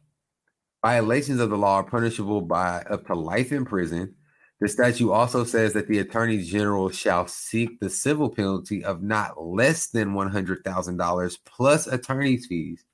[0.84, 4.14] violations of the law are punishable by up to life in prison.
[4.60, 9.40] The statute also says that the attorney general shall seek the civil penalty of not
[9.42, 12.84] less than $100,000 plus attorney's fees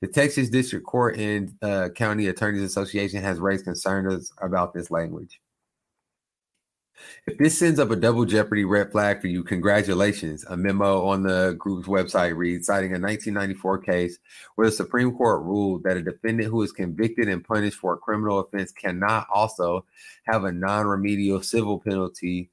[0.00, 5.40] the Texas District Court and uh, County Attorneys Association has raised concerns about this language.
[7.26, 10.44] If this sends up a double jeopardy red flag for you, congratulations.
[10.44, 14.18] A memo on the group's website reads, citing a 1994 case
[14.54, 17.98] where the Supreme Court ruled that a defendant who is convicted and punished for a
[17.98, 19.86] criminal offense cannot also
[20.24, 22.50] have a non remedial civil penalty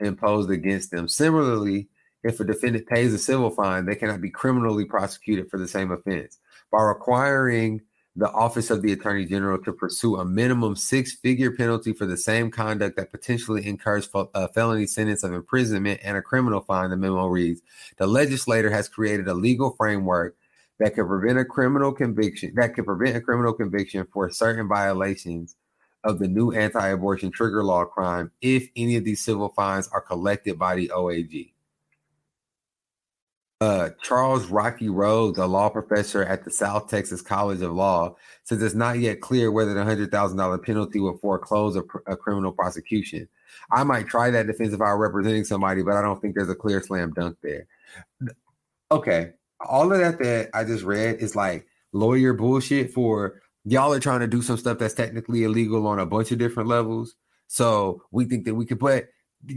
[0.00, 1.06] imposed against them.
[1.06, 1.88] Similarly,
[2.22, 5.92] if a defendant pays a civil fine, they cannot be criminally prosecuted for the same
[5.92, 6.38] offense
[6.74, 7.80] by requiring
[8.16, 12.16] the Office of the Attorney General to pursue a minimum six figure penalty for the
[12.16, 16.90] same conduct that potentially incurs a uh, felony sentence of imprisonment and a criminal fine,
[16.90, 17.62] the memo reads
[17.96, 20.36] The legislator has created a legal framework
[20.80, 25.54] that can prevent a criminal conviction that can prevent a criminal conviction for certain violations
[26.02, 30.58] of the new anti-abortion trigger law crime if any of these civil fines are collected
[30.58, 31.53] by the OAG.
[33.60, 38.62] Uh, Charles Rocky Rhodes, a law professor at the South Texas College of Law, says
[38.62, 42.16] it's not yet clear whether the hundred thousand dollar penalty would foreclose a, pr- a
[42.16, 43.28] criminal prosecution.
[43.70, 46.50] I might try that defense if I were representing somebody, but I don't think there's
[46.50, 47.66] a clear slam dunk there.
[48.90, 54.00] Okay, all of that that I just read is like lawyer bullshit for y'all are
[54.00, 57.14] trying to do some stuff that's technically illegal on a bunch of different levels.
[57.46, 59.08] So we think that we could, but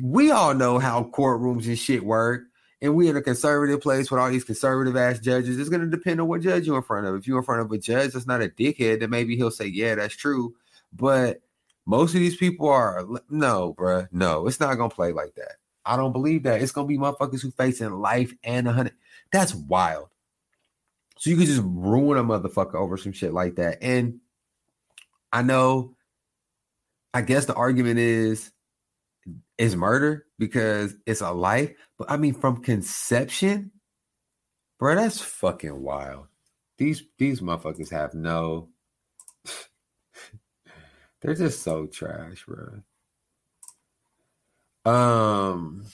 [0.02, 2.44] we all know how courtrooms and shit work.
[2.82, 5.60] And we in a conservative place with all these conservative ass judges.
[5.60, 7.16] It's going to depend on what judge you're in front of.
[7.16, 9.66] If you're in front of a judge that's not a dickhead, then maybe he'll say,
[9.66, 10.56] "Yeah, that's true."
[10.94, 11.42] But
[11.88, 14.46] most of these people are no, bruh, no.
[14.46, 15.54] It's not going to play like that.
[15.86, 16.62] I don't believe that.
[16.62, 18.94] It's going to be motherfuckers who facing life and a hundred.
[19.32, 20.10] That's wild.
[21.18, 23.80] So you could just ruin a motherfucker over some shit like that.
[23.82, 24.20] And
[25.32, 25.96] I know,
[27.14, 28.52] I guess the argument is
[29.58, 31.74] is murder because it's a life.
[31.98, 33.72] But I mean, from conception,
[34.80, 36.28] bro, that's fucking wild.
[36.78, 38.70] These these motherfuckers have no.
[41.22, 42.82] They're just so trash, bro.
[44.86, 45.86] Um.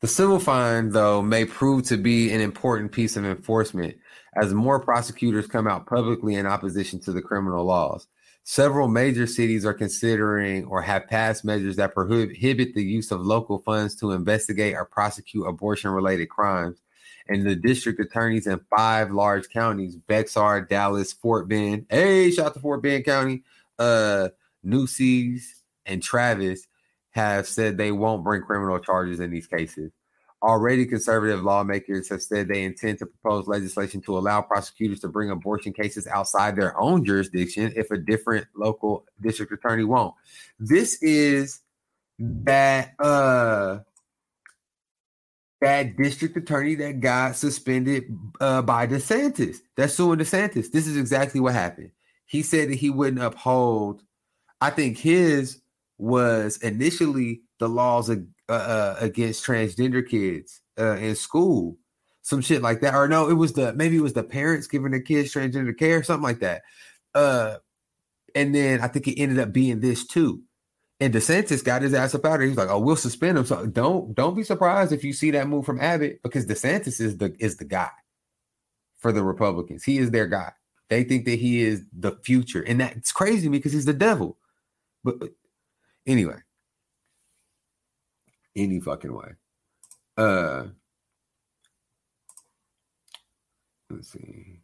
[0.00, 3.96] The civil fine, though, may prove to be an important piece of enforcement
[4.34, 8.08] as more prosecutors come out publicly in opposition to the criminal laws.
[8.44, 13.58] Several major cities are considering or have passed measures that prohibit the use of local
[13.58, 16.82] funds to investigate or prosecute abortion related crimes.
[17.28, 22.54] And the district attorneys in five large counties Bexar, Dallas, Fort Bend, hey, shout out
[22.54, 23.44] to Fort Bend County,
[23.78, 24.30] uh,
[24.64, 26.66] Nueces, and Travis
[27.10, 29.92] have said they won't bring criminal charges in these cases.
[30.42, 35.30] Already, conservative lawmakers have said they intend to propose legislation to allow prosecutors to bring
[35.30, 40.14] abortion cases outside their own jurisdiction if a different local district attorney won't.
[40.58, 41.60] This is
[42.18, 43.78] that uh
[45.60, 48.04] that district attorney that got suspended
[48.40, 49.58] uh, by DeSantis.
[49.76, 50.72] That's suing DeSantis.
[50.72, 51.92] This is exactly what happened.
[52.26, 54.02] He said that he wouldn't uphold.
[54.60, 55.60] I think his
[55.98, 58.16] was initially the laws uh,
[58.48, 61.78] uh, against transgender kids uh, in school,
[62.22, 62.94] some shit like that.
[62.94, 66.02] Or no, it was the maybe it was the parents giving the kids transgender care,
[66.02, 66.62] something like that.
[67.14, 67.58] Uh,
[68.34, 70.42] and then I think it ended up being this too.
[70.98, 72.48] And DeSantis got his ass up out there.
[72.48, 75.48] He's like, "Oh, we'll suspend him." So don't don't be surprised if you see that
[75.48, 77.90] move from Abbott because DeSantis is the is the guy
[78.98, 79.84] for the Republicans.
[79.84, 80.50] He is their guy.
[80.88, 84.36] They think that he is the future, and that's crazy because he's the devil.
[85.04, 85.30] But
[86.06, 86.36] Anyway,
[88.56, 89.32] any fucking way.
[90.16, 90.64] Uh,
[93.90, 94.60] let's see.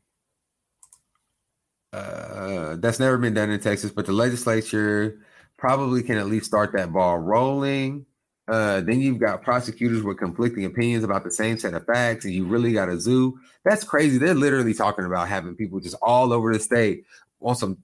[1.92, 5.20] Uh, that's never been done in Texas, but the legislature
[5.56, 8.04] probably can at least start that ball rolling.
[8.46, 12.34] Uh, then you've got prosecutors with conflicting opinions about the same set of facts, and
[12.34, 13.38] you really got a zoo.
[13.64, 14.18] That's crazy.
[14.18, 17.04] They're literally talking about having people just all over the state
[17.40, 17.78] on some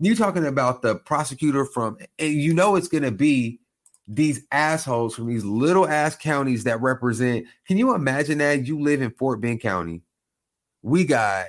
[0.00, 3.60] You're talking about the prosecutor from, and you know it's going to be
[4.14, 7.46] these assholes from these little ass counties that represent.
[7.66, 10.02] Can you imagine that you live in Fort Bend County?
[10.82, 11.46] We got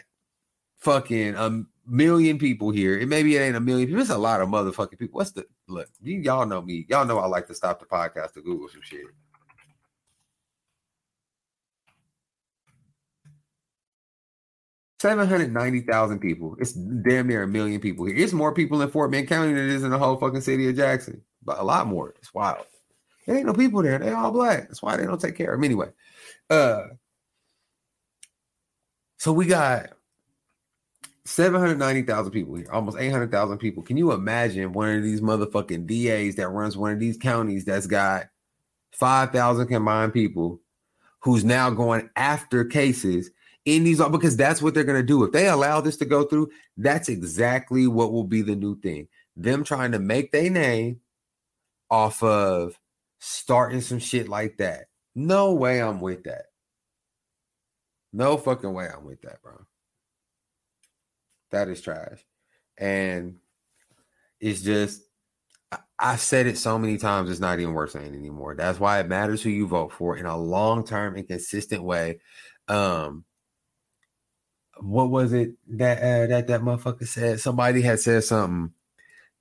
[0.78, 2.98] fucking a million people here.
[2.98, 4.02] It maybe it ain't a million people.
[4.02, 5.18] It's a lot of motherfucking people.
[5.18, 5.90] What's the look?
[6.02, 6.86] You, y'all know me.
[6.90, 9.06] Y'all know I like to stop the podcast to Google some shit.
[15.00, 16.56] 790,000 people.
[16.60, 18.16] It's damn near a million people here.
[18.16, 20.70] It's more people in Fort Bend County than it is in the whole fucking city
[20.70, 21.22] of Jackson.
[21.44, 22.14] But a lot more.
[22.18, 22.66] It's wild.
[23.26, 24.00] There ain't no people there.
[24.00, 24.68] They all black.
[24.68, 25.90] That's why they don't take care of them anyway.
[26.50, 26.88] Uh
[29.18, 29.92] so we got
[31.26, 33.82] 790,000 people here, almost 800,000 people.
[33.82, 37.88] Can you imagine one of these motherfucking DAs that runs one of these counties that's
[37.88, 38.26] got
[38.92, 40.60] 5,000 combined people
[41.20, 43.32] who's now going after cases
[43.64, 45.24] in these because that's what they're going to do.
[45.24, 49.08] If they allow this to go through, that's exactly what will be the new thing.
[49.38, 51.00] Them trying to make their name
[51.90, 52.80] off of
[53.20, 54.86] starting some shit like that.
[55.16, 56.46] No way I'm with that.
[58.12, 59.66] No fucking way I'm with that, bro.
[61.52, 62.20] That is trash.
[62.78, 63.38] And
[64.40, 65.02] it's just,
[65.98, 68.56] I've said it so many times, it's not even worth saying anymore.
[68.56, 72.20] That's why it matters who you vote for in a long term and consistent way.
[72.68, 73.24] Um,
[74.80, 77.40] what was it that uh, that that motherfucker said?
[77.40, 78.74] Somebody had said something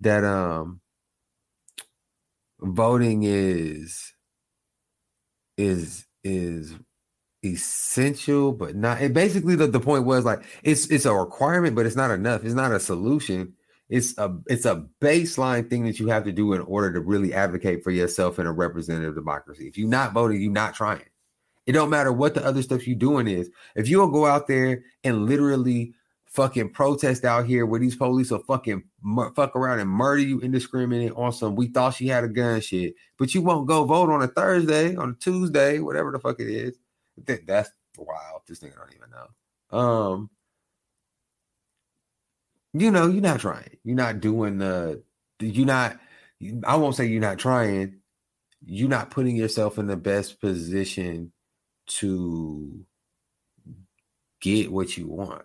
[0.01, 0.81] that um
[2.63, 4.13] voting is
[5.59, 6.75] is is
[7.45, 11.87] essential but not and basically the, the point was like it's it's a requirement but
[11.87, 12.45] it's not enough.
[12.45, 13.55] It's not a solution.
[13.89, 17.35] It's a it's a baseline thing that you have to do in order to really
[17.35, 19.67] advocate for yourself in a representative democracy.
[19.67, 21.03] If you're not voting you're not trying.
[21.67, 23.51] It don't matter what the other stuff you're doing is.
[23.77, 25.95] If you'll go out there and literally
[26.33, 30.41] fucking protest out here where these police will fucking mur- fuck around and murder you
[30.41, 34.11] indiscriminate on some we thought she had a gun shit, but you won't go vote
[34.11, 36.77] on a Thursday, on a Tuesday, whatever the fuck it is.
[37.27, 38.43] That, that's wild.
[38.49, 39.79] This nigga don't even know.
[39.79, 40.31] Um,
[42.73, 43.77] you know, you're not trying.
[43.85, 45.03] You're not doing the.
[45.41, 45.99] You're not.
[46.65, 48.01] I won't say you're not trying.
[48.65, 51.33] You're not putting yourself in the best position
[51.87, 52.85] to
[54.41, 55.45] get what you want.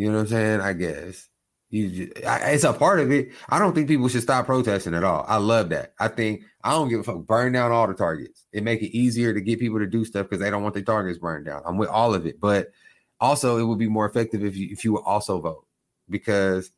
[0.00, 0.60] You know what I'm saying?
[0.62, 1.28] I guess.
[1.70, 3.30] Just, I, it's a part of it.
[3.50, 5.26] I don't think people should stop protesting at all.
[5.28, 5.92] I love that.
[6.00, 7.26] I think I don't give a fuck.
[7.26, 8.46] Burn down all the targets.
[8.52, 10.82] It make it easier to get people to do stuff because they don't want their
[10.82, 11.62] targets burned down.
[11.66, 12.72] I'm with all of it, but
[13.20, 15.66] also it would be more effective if you if you would also vote
[16.08, 16.72] because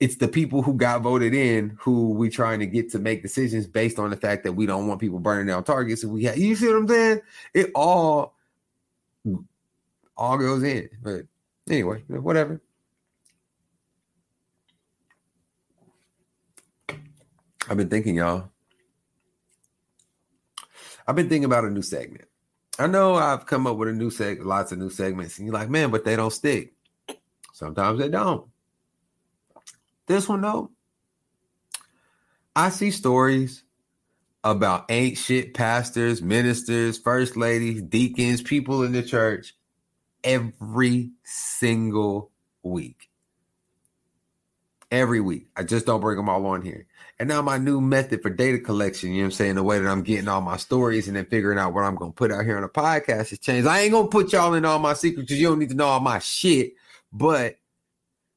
[0.00, 3.68] it's the people who got voted in who we trying to get to make decisions
[3.68, 6.02] based on the fact that we don't want people burning down targets.
[6.02, 7.20] And we have, you see what I'm saying?
[7.54, 8.34] It all
[10.16, 10.88] all goes in.
[11.00, 11.22] But
[11.68, 12.60] anyway, whatever.
[17.68, 18.50] I've been thinking, y'all.
[21.06, 22.26] I've been thinking about a new segment.
[22.78, 25.54] I know I've come up with a new seg, lots of new segments, and you're
[25.54, 26.74] like, man, but they don't stick.
[27.52, 28.46] Sometimes they don't.
[30.06, 30.70] This one though,
[32.54, 33.64] I see stories
[34.44, 39.54] about ain't shit pastors, ministers, first ladies, deacons, people in the church
[40.26, 43.08] every single week.
[44.90, 45.46] Every week.
[45.56, 46.86] I just don't bring them all on here.
[47.18, 49.54] And now my new method for data collection, you know what I'm saying?
[49.54, 52.12] The way that I'm getting all my stories and then figuring out what I'm gonna
[52.12, 53.66] put out here on the podcast has changed.
[53.66, 55.86] I ain't gonna put y'all in all my secrets because you don't need to know
[55.86, 56.74] all my shit.
[57.12, 57.56] But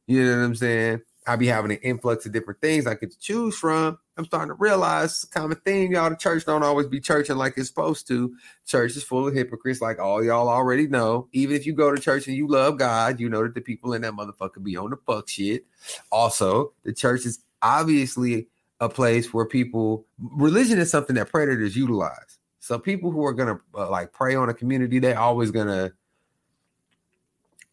[0.08, 1.02] you know what I'm saying?
[1.28, 4.00] I'll be having an influx of different things I could choose from.
[4.20, 6.10] I'm starting to realize common theme, y'all.
[6.10, 8.36] The church don't always be churching like it's supposed to.
[8.66, 11.30] Church is full of hypocrites, like all y'all already know.
[11.32, 13.94] Even if you go to church and you love God, you know that the people
[13.94, 15.66] in that motherfucker be on the fuck shit.
[16.12, 18.48] Also, the church is obviously
[18.82, 22.40] a place where people religion is something that predators utilize.
[22.60, 25.94] So people who are gonna uh, like prey on a community, they're always gonna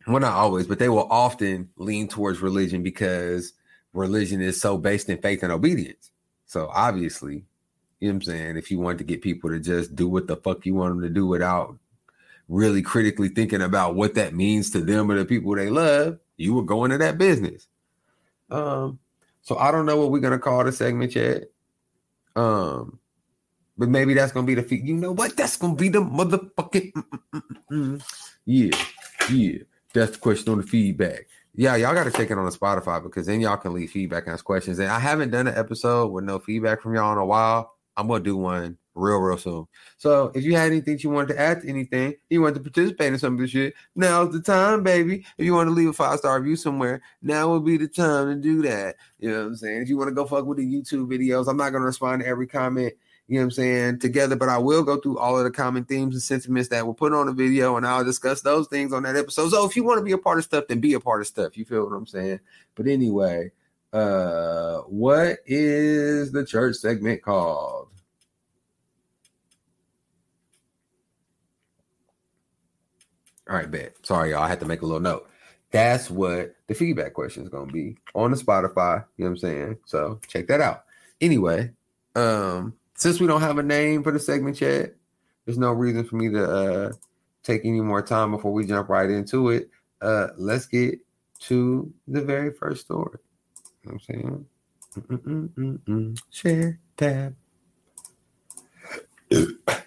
[0.06, 3.52] well, not always, but they will often lean towards religion because
[3.92, 6.12] religion is so based in faith and obedience.
[6.46, 7.44] So obviously,
[8.00, 8.56] you know what I'm saying?
[8.56, 11.02] If you want to get people to just do what the fuck you want them
[11.02, 11.76] to do without
[12.48, 16.54] really critically thinking about what that means to them or the people they love, you
[16.54, 17.66] will go into that business.
[18.50, 18.98] Um,
[19.42, 21.44] so I don't know what we're gonna call the segment yet.
[22.36, 22.98] Um,
[23.78, 24.86] but maybe that's gonna be the feed.
[24.86, 25.36] You know what?
[25.36, 28.02] That's gonna be the motherfucking mm, mm, mm,
[28.44, 28.76] yeah,
[29.30, 29.58] yeah.
[29.92, 31.26] That's the question on the feedback.
[31.58, 34.24] Yeah, y'all got to check it on the Spotify because then y'all can leave feedback
[34.26, 34.78] and ask questions.
[34.78, 37.72] And I haven't done an episode with no feedback from y'all in a while.
[37.96, 39.66] I'm gonna do one real, real soon.
[39.96, 43.10] So if you had anything you wanted to add to anything, you wanted to participate
[43.10, 45.24] in some of this shit, now's the time, baby.
[45.38, 48.28] If you want to leave a five star review somewhere, now would be the time
[48.28, 48.96] to do that.
[49.18, 49.80] You know what I'm saying?
[49.80, 52.28] If you want to go fuck with the YouTube videos, I'm not gonna respond to
[52.28, 52.92] every comment
[53.28, 55.84] you know what I'm saying, together, but I will go through all of the common
[55.84, 59.02] themes and sentiments that were put on the video and I'll discuss those things on
[59.02, 59.50] that episode.
[59.50, 61.26] So if you want to be a part of stuff, then be a part of
[61.26, 61.56] stuff.
[61.56, 62.40] You feel what I'm saying?
[62.74, 63.50] But anyway,
[63.92, 67.88] uh what is the church segment called?
[73.48, 73.94] All right, bet.
[74.04, 74.42] Sorry, y'all.
[74.42, 75.28] I had to make a little note.
[75.70, 79.04] That's what the feedback question is going to be on the Spotify.
[79.16, 79.78] You know what I'm saying?
[79.86, 80.84] So check that out.
[81.20, 81.70] Anyway,
[82.14, 84.94] um, since we don't have a name for the segment yet,
[85.44, 86.92] there's no reason for me to uh,
[87.42, 89.70] take any more time before we jump right into it.
[90.00, 90.98] Uh, let's get
[91.40, 93.18] to the very first story.
[93.84, 94.46] You know what I'm saying?
[94.96, 96.20] Mm-mm-mm-mm.
[96.30, 97.36] Share tab.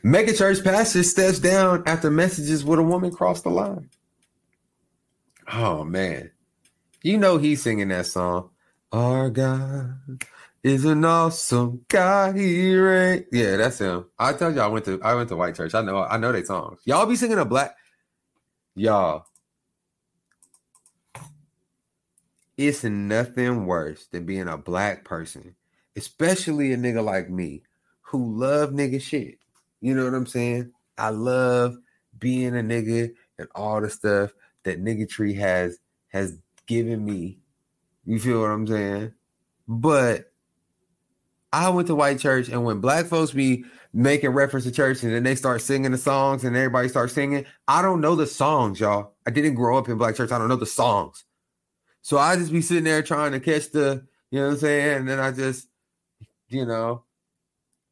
[0.03, 3.89] Mega church pastor steps down after messages with a woman crossed the line.
[5.51, 6.31] Oh man,
[7.01, 8.49] you know he's singing that song.
[8.91, 9.97] Our God
[10.63, 12.37] is an awesome guy.
[12.37, 13.25] He reigns.
[13.31, 14.05] Yeah, that's him.
[14.17, 15.73] I told you I went to I went to white church.
[15.73, 16.81] I know I know they songs.
[16.85, 17.75] Y'all be singing a black.
[18.75, 19.25] Y'all,
[22.57, 25.55] it's nothing worse than being a black person,
[25.95, 27.63] especially a nigga like me
[28.01, 29.39] who love nigga shit.
[29.81, 30.71] You know what I'm saying?
[30.97, 31.77] I love
[32.17, 34.31] being a nigga and all the stuff
[34.63, 35.79] that nigga tree has
[36.09, 37.39] has given me.
[38.05, 39.13] You feel what I'm saying?
[39.67, 40.28] But
[41.51, 45.11] I went to white church, and when black folks be making reference to church and
[45.11, 48.79] then they start singing the songs and everybody starts singing, I don't know the songs,
[48.79, 49.13] y'all.
[49.25, 50.31] I didn't grow up in black church.
[50.31, 51.25] I don't know the songs.
[52.01, 54.97] So I just be sitting there trying to catch the, you know what I'm saying?
[54.99, 55.67] And then I just,
[56.49, 57.03] you know,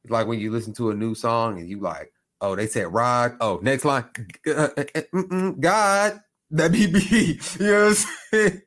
[0.07, 3.37] like when you listen to a new song and you like, Oh, they said Rod.
[3.41, 4.05] Oh, next line.
[4.47, 6.21] Uh, uh, uh, God.
[6.51, 7.59] That BB.
[7.59, 7.95] You know what I'm
[8.31, 8.61] saying?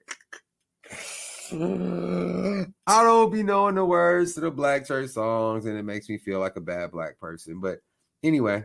[1.52, 6.18] I don't be knowing the words to the black church songs, and it makes me
[6.18, 7.60] feel like a bad black person.
[7.60, 7.80] But
[8.22, 8.64] anyway,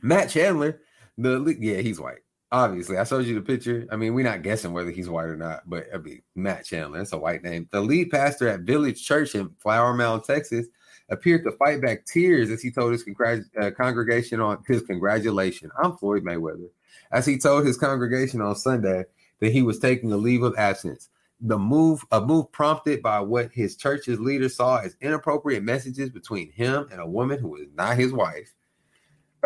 [0.00, 0.80] Matt Chandler,
[1.16, 2.18] the yeah, he's white.
[2.52, 3.86] Obviously, I showed you the picture.
[3.90, 7.00] I mean, we're not guessing whether he's white or not, but I mean, Matt Chandler,
[7.00, 7.68] it's a white name.
[7.72, 10.66] The lead pastor at Village Church in Flower Mound, Texas,
[11.08, 15.70] appeared to fight back tears as he told his congrat- uh, congregation on his congratulation.
[15.82, 16.68] I'm Floyd Mayweather.
[17.12, 19.04] As he told his congregation on Sunday
[19.40, 21.08] that he was taking a leave of absence.
[21.40, 26.50] The move, a move prompted by what his church's leaders saw as inappropriate messages between
[26.50, 28.54] him and a woman who was not his wife.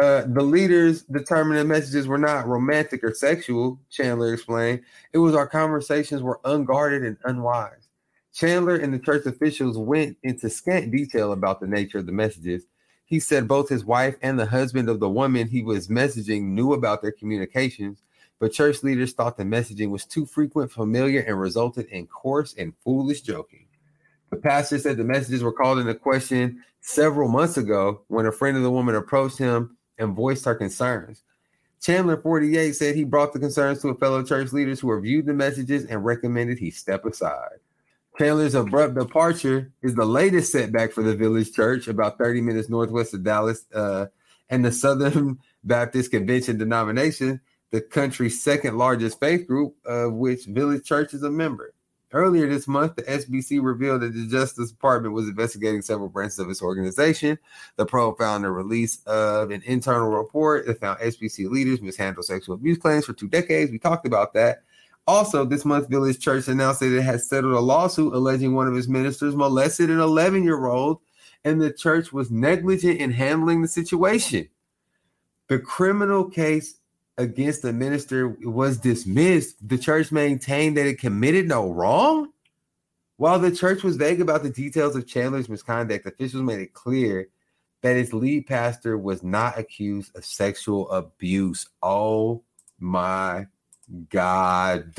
[0.01, 4.81] Uh, the leaders determined the messages were not romantic or sexual, Chandler explained.
[5.13, 7.89] It was our conversations were unguarded and unwise.
[8.33, 12.65] Chandler and the church officials went into scant detail about the nature of the messages.
[13.05, 16.73] He said both his wife and the husband of the woman he was messaging knew
[16.73, 18.03] about their communications,
[18.41, 22.75] but church leaders thought the messaging was too frequent, familiar, and resulted in coarse and
[22.83, 23.67] foolish joking.
[24.31, 28.57] The pastor said the messages were called into question several months ago when a friend
[28.57, 31.23] of the woman approached him and voiced her concerns.
[31.83, 35.35] Chandler 48 said he brought the concerns to a fellow church leaders who reviewed the
[35.35, 37.59] messages and recommended he step aside.
[38.19, 43.15] Chandler's abrupt departure is the latest setback for the Village Church, about 30 minutes northwest
[43.15, 44.07] of Dallas, uh,
[44.49, 47.41] and the Southern Baptist Convention denomination,
[47.71, 51.73] the country's second largest faith group, of which Village Church is a member.
[52.13, 56.51] Earlier this month, the SBC revealed that the Justice Department was investigating several branches of
[56.51, 57.39] its organization.
[57.77, 62.57] The probe found the release of an internal report that found SBC leaders mishandled sexual
[62.57, 63.71] abuse claims for two decades.
[63.71, 64.65] We talked about that.
[65.07, 68.77] Also, this month, Village Church announced that it has settled a lawsuit alleging one of
[68.77, 70.99] its ministers molested an 11 year old,
[71.45, 74.49] and the church was negligent in handling the situation.
[75.47, 76.80] The criminal case
[77.21, 79.57] against the minister was dismissed.
[79.69, 82.33] The church maintained that it committed no wrong.
[83.17, 87.29] While the church was vague about the details of Chandler's misconduct, officials made it clear
[87.83, 91.69] that its lead pastor was not accused of sexual abuse.
[91.83, 92.43] Oh
[92.79, 93.47] my
[94.09, 94.95] God.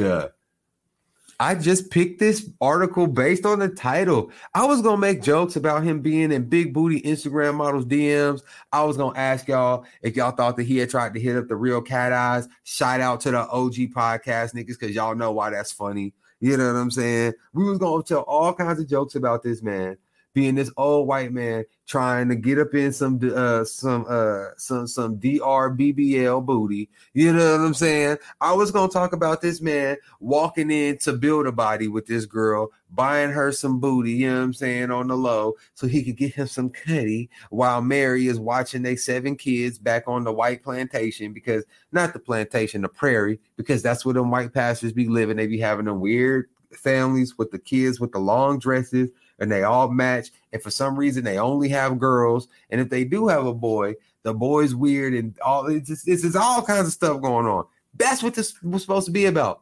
[1.42, 4.30] I just picked this article based on the title.
[4.54, 8.44] I was gonna make jokes about him being in big booty Instagram models DMs.
[8.72, 11.48] I was gonna ask y'all if y'all thought that he had tried to hit up
[11.48, 12.48] the real cat eyes.
[12.64, 16.14] Shout out to the OG podcast niggas because y'all know why that's funny.
[16.42, 17.34] You know what I'm saying?
[17.54, 19.98] We was gonna tell all kinds of jokes about this man
[20.34, 24.88] being this old white man trying to get up in some uh some uh some
[24.88, 26.90] some DRBBL booty.
[27.14, 28.18] You know what I'm saying?
[28.40, 32.26] I was gonna talk about this man walking in to build a body with this
[32.26, 36.04] girl, buying her some booty, you know what I'm saying, on the low, so he
[36.04, 40.32] could get him some cutty while Mary is watching they seven kids back on the
[40.32, 45.08] white plantation because not the plantation, the prairie, because that's where them white pastors be
[45.08, 45.36] living.
[45.36, 49.10] They be having them weird families with the kids with the long dresses
[49.42, 50.30] and they all match.
[50.54, 52.48] And for some reason, they only have girls.
[52.70, 55.68] And if they do have a boy, the boy's weird and all.
[55.68, 57.66] It's just it's, it's all kinds of stuff going on.
[57.96, 59.62] That's what this was supposed to be about.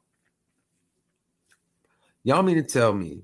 [2.24, 3.24] Y'all mean to tell me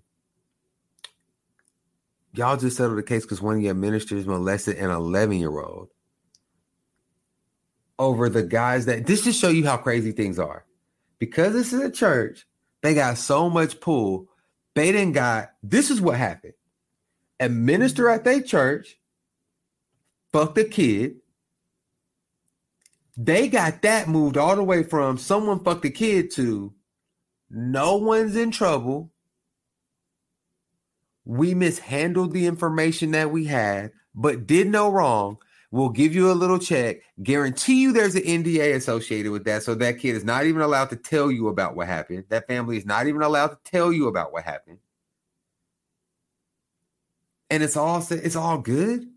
[2.33, 5.89] y'all just settled the case because one of your ministers molested an 11 year old
[7.99, 10.65] over the guys that this just show you how crazy things are
[11.17, 12.45] because this is a church
[12.81, 14.27] they got so much pull
[14.75, 16.53] they didn't got this is what happened.
[17.39, 18.97] A minister at their church
[20.31, 21.17] fucked a kid.
[23.17, 26.73] They got that moved all the way from someone fucked a kid to
[27.49, 29.11] no one's in trouble.
[31.23, 35.37] We mishandled the information that we had, but did no wrong.
[35.75, 37.01] We'll give you a little check.
[37.21, 39.61] Guarantee you there's an NDA associated with that.
[39.61, 42.23] So that kid is not even allowed to tell you about what happened.
[42.29, 44.77] That family is not even allowed to tell you about what happened.
[47.49, 49.09] And it's all it's all good.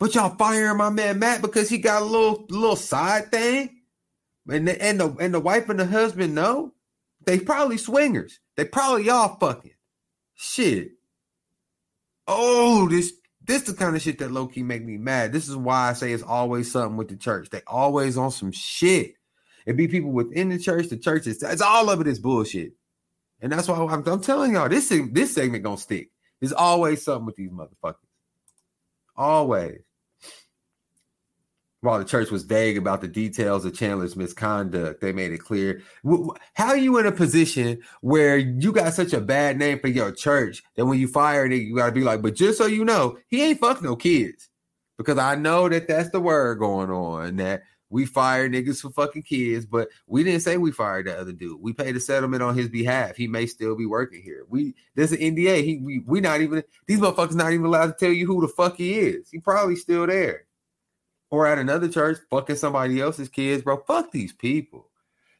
[0.00, 3.70] But y'all firing my man Matt because he got a little little side thing.
[4.48, 6.72] And the, and the and the wife and the husband know.
[7.24, 8.40] They probably swingers.
[8.56, 9.74] They probably y'all fucking.
[10.34, 10.94] Shit.
[12.26, 13.12] Oh, this
[13.46, 15.32] this is the kind of shit that low key make me mad.
[15.32, 17.48] This is why I say it's always something with the church.
[17.50, 19.14] They always on some shit.
[19.66, 20.88] It be people within the church.
[20.88, 22.72] The church it's all of it is bullshit,
[23.40, 26.10] and that's why I'm, I'm telling y'all this this segment gonna stick.
[26.40, 27.96] There's always something with these motherfuckers.
[29.16, 29.85] Always.
[31.86, 35.82] While the church was vague about the details of Chandler's misconduct, they made it clear.
[36.54, 40.10] How are you in a position where you got such a bad name for your
[40.10, 42.84] church that when you fire it, you got to be like, but just so you
[42.84, 44.50] know, he ain't fuck no kids.
[44.98, 49.22] because I know that that's the word going on that we fired niggas for fucking
[49.22, 51.60] kids, but we didn't say we fired the other dude.
[51.60, 53.16] We paid a settlement on his behalf.
[53.16, 54.44] He may still be working here.
[54.48, 55.62] We there's an NDA.
[55.62, 58.48] He we we not even these motherfuckers not even allowed to tell you who the
[58.48, 59.30] fuck he is.
[59.30, 60.45] He probably still there.
[61.30, 63.78] Or at another church, fucking somebody else's kids, bro.
[63.78, 64.90] Fuck these people.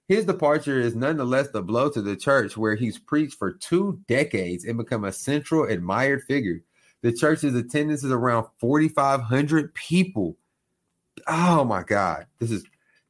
[0.08, 4.64] His departure is nonetheless the blow to the church where he's preached for two decades
[4.64, 6.62] and become a central admired figure.
[7.02, 10.36] The church's attendance is around 4,500 people.
[11.26, 12.26] Oh my God.
[12.38, 12.64] This is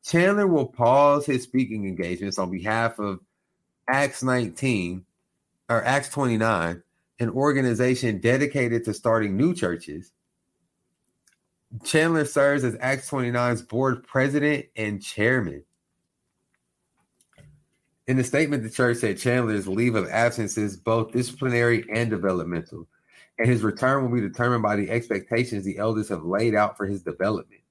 [0.04, 3.20] Chandler will pause his speaking engagements on behalf of
[3.88, 5.04] Acts 19
[5.68, 6.82] or Acts 29,
[7.18, 10.12] an organization dedicated to starting new churches.
[11.84, 15.64] Chandler serves as Acts 29's board president and chairman.
[18.06, 22.86] In the statement, the church said Chandler's leave of absence is both disciplinary and developmental,
[23.38, 26.86] and his return will be determined by the expectations the elders have laid out for
[26.86, 27.62] his development.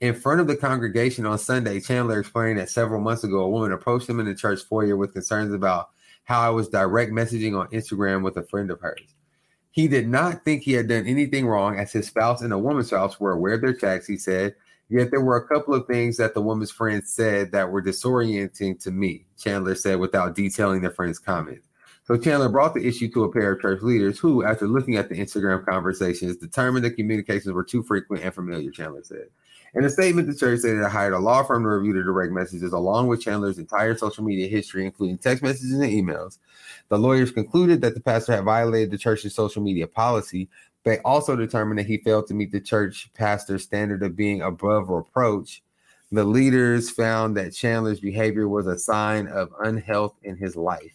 [0.00, 3.72] In front of the congregation on Sunday, Chandler explained that several months ago, a woman
[3.72, 5.90] approached him in the church foyer with concerns about
[6.24, 9.14] how I was direct messaging on Instagram with a friend of hers.
[9.74, 12.86] He did not think he had done anything wrong as his spouse and a woman's
[12.86, 14.54] spouse were aware of their chats, he said.
[14.88, 18.80] Yet there were a couple of things that the woman's friend said that were disorienting
[18.84, 21.66] to me, Chandler said without detailing the friend's comments.
[22.04, 25.08] So Chandler brought the issue to a pair of church leaders who, after looking at
[25.08, 29.26] the Instagram conversations, determined the communications were too frequent and familiar, Chandler said.
[29.74, 32.32] In a statement, the church said it hired a law firm to review the direct
[32.32, 36.38] messages along with Chandler's entire social media history, including text messages and emails.
[36.90, 40.48] The lawyers concluded that the pastor had violated the church's social media policy.
[40.84, 44.90] They also determined that he failed to meet the church pastor's standard of being above
[44.90, 45.62] reproach.
[46.12, 50.94] The leaders found that Chandler's behavior was a sign of unhealth in his life.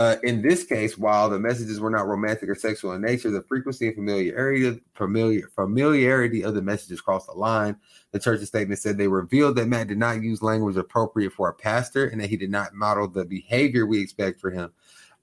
[0.00, 3.42] Uh, in this case, while the messages were not romantic or sexual in nature, the
[3.42, 7.76] frequency and familiarity, familiar, familiarity of the messages crossed the line.
[8.10, 11.54] The church's statement said they revealed that Matt did not use language appropriate for a
[11.54, 14.72] pastor and that he did not model the behavior we expect for him.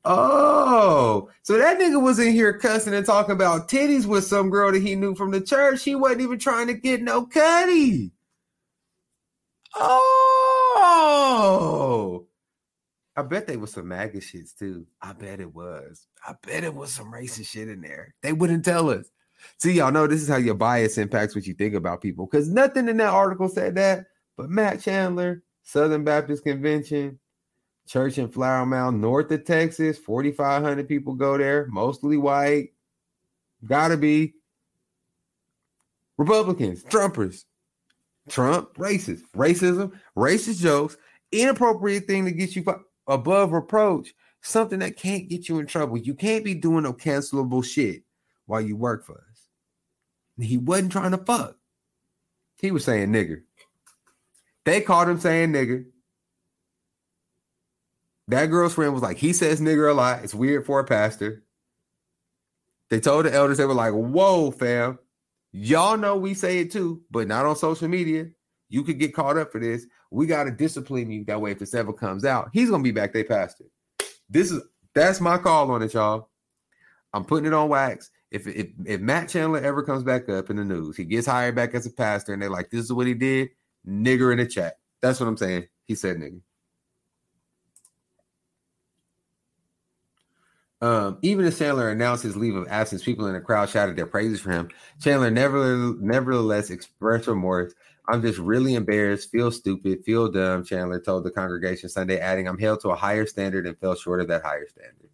[0.06, 4.72] Oh, so that nigga was in here cussing and talking about titties with some girl
[4.72, 5.84] that he knew from the church.
[5.84, 8.12] He wasn't even trying to get no cutty.
[9.76, 11.02] Oh,
[13.22, 14.88] I bet they was some MAGA shits too.
[15.00, 16.08] I bet it was.
[16.28, 18.16] I bet it was some racist shit in there.
[18.24, 19.12] They wouldn't tell us.
[19.60, 22.26] See, y'all know this is how your bias impacts what you think about people.
[22.26, 24.08] Because nothing in that article said that.
[24.38, 27.20] But Matt Chandler, Southern Baptist Convention,
[27.88, 32.70] church in Flower Mound, north of Texas, 4,500 people go there, mostly white.
[33.64, 34.34] Gotta be
[36.18, 37.44] Republicans, Trumpers,
[38.30, 40.98] Trump, racist, racism, racist jokes,
[41.32, 42.64] inappropriate thing to get you
[43.08, 45.97] above reproach, something that can't get you in trouble.
[45.97, 48.04] You can't be doing no cancelable shit
[48.45, 49.47] while you work for us.
[50.39, 51.56] He wasn't trying to fuck.
[52.60, 53.41] He was saying nigger.
[54.66, 55.86] They caught him saying nigger.
[58.28, 60.24] That girl's friend was like, he says nigger a lot.
[60.24, 61.43] It's weird for a pastor.
[62.89, 64.99] They told the elders, they were like, whoa, fam.
[65.52, 68.28] Y'all know we say it too, but not on social media.
[68.70, 69.86] You could get caught up for this.
[70.12, 71.24] We got to discipline you.
[71.26, 73.14] That way, if this ever comes out, he's gonna be back.
[73.14, 73.72] They passed it.
[74.30, 74.62] This is
[74.93, 76.30] that's my call on it, y'all.
[77.14, 78.12] I'm putting it on wax.
[78.30, 81.55] If, if if Matt Chandler ever comes back up in the news, he gets hired
[81.55, 83.49] back as a pastor, and they're like, "This is what he did."
[83.88, 84.78] Nigger in the chat.
[85.01, 85.68] That's what I'm saying.
[85.86, 86.41] He said nigger.
[90.82, 94.07] Um, even as Chandler announced his leave of absence, people in the crowd shouted their
[94.07, 94.70] praises for him.
[94.99, 97.74] Chandler never, nevertheless expressed remorse.
[98.12, 102.57] I'm just really embarrassed, feel stupid, feel dumb, Chandler told the congregation Sunday, adding, I'm
[102.57, 105.09] held to a higher standard and fell short of that higher standard.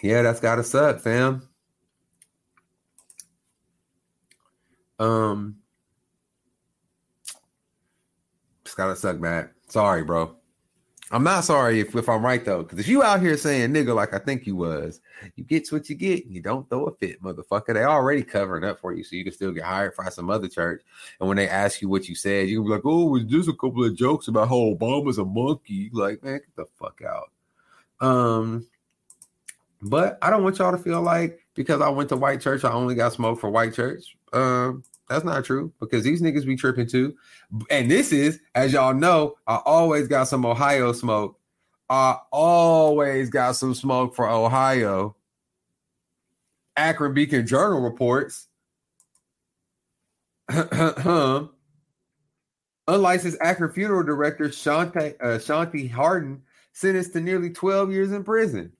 [0.00, 1.48] Yeah, that's gotta suck, fam.
[5.00, 5.56] Um,
[8.64, 9.50] it's gotta suck, Matt.
[9.68, 10.36] Sorry, bro.
[11.12, 13.94] I'm not sorry if, if I'm right though, because if you out here saying nigga
[13.94, 15.00] like I think you was,
[15.36, 16.24] you get what you get.
[16.24, 17.74] And you don't throw a fit, motherfucker.
[17.74, 20.48] They already covering up for you, so you can still get hired by some other
[20.48, 20.82] church.
[21.20, 23.24] And when they ask you what you said, you can be like, "Oh, it was
[23.24, 27.00] just a couple of jokes about how Obama's a monkey." Like, man, get the fuck
[27.02, 27.30] out.
[28.00, 28.66] Um,
[29.82, 32.72] but I don't want y'all to feel like because I went to white church, I
[32.72, 34.16] only got smoke for white church.
[34.32, 37.14] Um, that's not true because these niggas be tripping too.
[37.70, 41.38] And this is, as y'all know, I always got some Ohio smoke.
[41.88, 45.16] I always got some smoke for Ohio.
[46.76, 48.48] Akron Beacon Journal reports.
[52.88, 56.42] Unlicensed Akron funeral director Shanti, uh, Shanti Harden
[56.72, 58.72] sentenced to nearly 12 years in prison.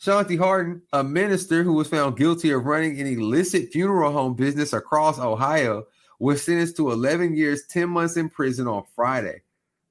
[0.00, 4.72] Shanti Harden, a minister who was found guilty of running an illicit funeral home business
[4.72, 5.84] across Ohio,
[6.18, 9.42] was sentenced to 11 years, 10 months in prison on Friday.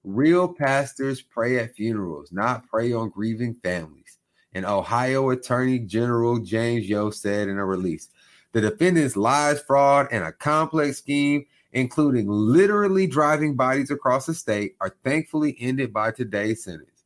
[0.04, 4.18] Real pastors pray at funerals, not prey on grieving families.
[4.54, 8.10] An Ohio Attorney General James Yo said in a release.
[8.52, 14.76] The defendant's lies, fraud, and a complex scheme, including literally driving bodies across the state,
[14.82, 17.04] are thankfully ended by today's sentence.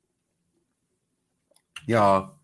[1.85, 2.35] Y'all,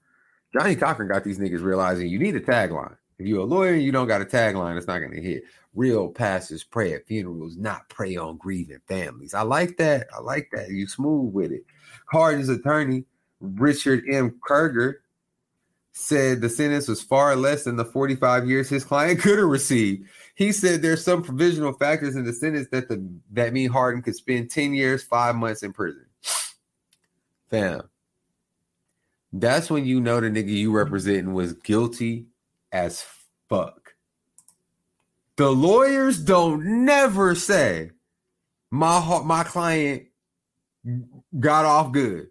[0.54, 2.96] Johnnie Cochran got these niggas realizing you need a tagline.
[3.20, 5.44] If you're a lawyer and you don't got a tagline, it's not going to hit.
[5.76, 9.34] Real pastors pray at funerals, not prey on grieving families.
[9.34, 10.08] I like that.
[10.16, 10.70] I like that.
[10.70, 11.64] You smooth with it.
[12.12, 13.06] Harden's attorney,
[13.40, 14.40] Richard M.
[14.48, 14.96] Kerger,
[15.92, 20.08] said the sentence was far less than the 45 years his client could have received.
[20.36, 24.16] He said there's some provisional factors in the sentence that the that mean Harden could
[24.16, 26.06] spend 10 years, five months in prison.
[27.50, 27.90] Fam.
[29.32, 32.28] That's when you know the nigga you representing was guilty
[32.72, 33.06] as
[33.48, 33.94] fuck.
[35.38, 37.92] The lawyers don't never say
[38.72, 40.08] my my client
[41.40, 42.28] got off good.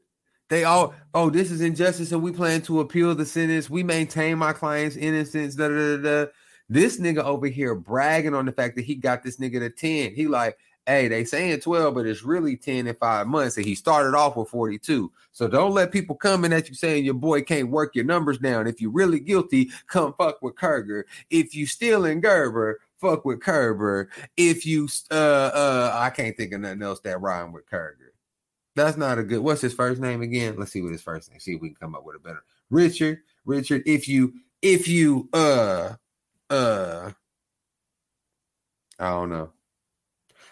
[0.48, 3.68] They all, oh, this is injustice, and we plan to appeal the sentence.
[3.68, 5.54] We maintain my client's innocence.
[5.54, 6.30] Da, da, da, da.
[6.70, 10.14] This nigga over here bragging on the fact that he got this nigga to 10.
[10.14, 10.56] He like,
[10.88, 13.58] hey, they saying 12, but it's really 10 in five months.
[13.58, 15.12] And he started off with 42.
[15.32, 18.66] So don't let people coming at you saying your boy can't work your numbers down.
[18.66, 21.04] If you're really guilty, come fuck with Kerger.
[21.28, 24.08] If you stealing Gerber, fuck with Kerber.
[24.36, 28.12] If you uh uh I can't think of nothing else that rhyme with Kerger.
[28.74, 29.40] That's not a good.
[29.40, 30.56] What's his first name again?
[30.56, 31.40] Let's see what his first name.
[31.40, 32.42] See if we can come up with a better.
[32.70, 33.20] Richard.
[33.44, 33.82] Richard.
[33.86, 35.94] If you if you uh
[36.48, 37.10] uh
[38.98, 39.50] I don't know.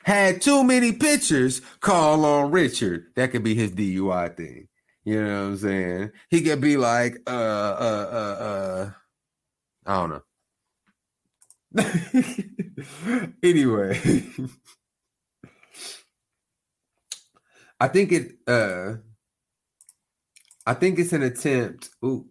[0.06, 3.08] Had too many pictures, call on Richard.
[3.16, 4.68] That could be his DUI thing.
[5.04, 6.12] You know what I'm saying?
[6.30, 8.92] He could be like, uh, uh, uh, uh,
[9.86, 10.22] I don't know.
[13.44, 14.00] anyway,
[17.80, 18.94] I think it, uh,
[20.66, 21.90] I think it's an attempt.
[22.04, 22.26] Ooh,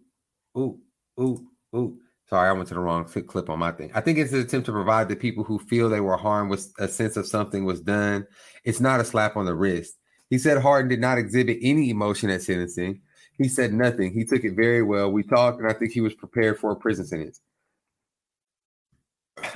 [0.58, 0.80] ooh,
[1.20, 2.00] ooh, ooh.
[2.28, 3.92] Sorry, I went to the wrong clip on my thing.
[3.94, 6.72] I think it's an attempt to provide the people who feel they were harmed with
[6.78, 8.26] a sense of something was done.
[8.64, 9.96] It's not a slap on the wrist.
[10.28, 13.00] He said Harden did not exhibit any emotion at sentencing.
[13.38, 14.12] He said nothing.
[14.12, 15.12] He took it very well.
[15.12, 17.40] We talked, and I think he was prepared for a prison sentence.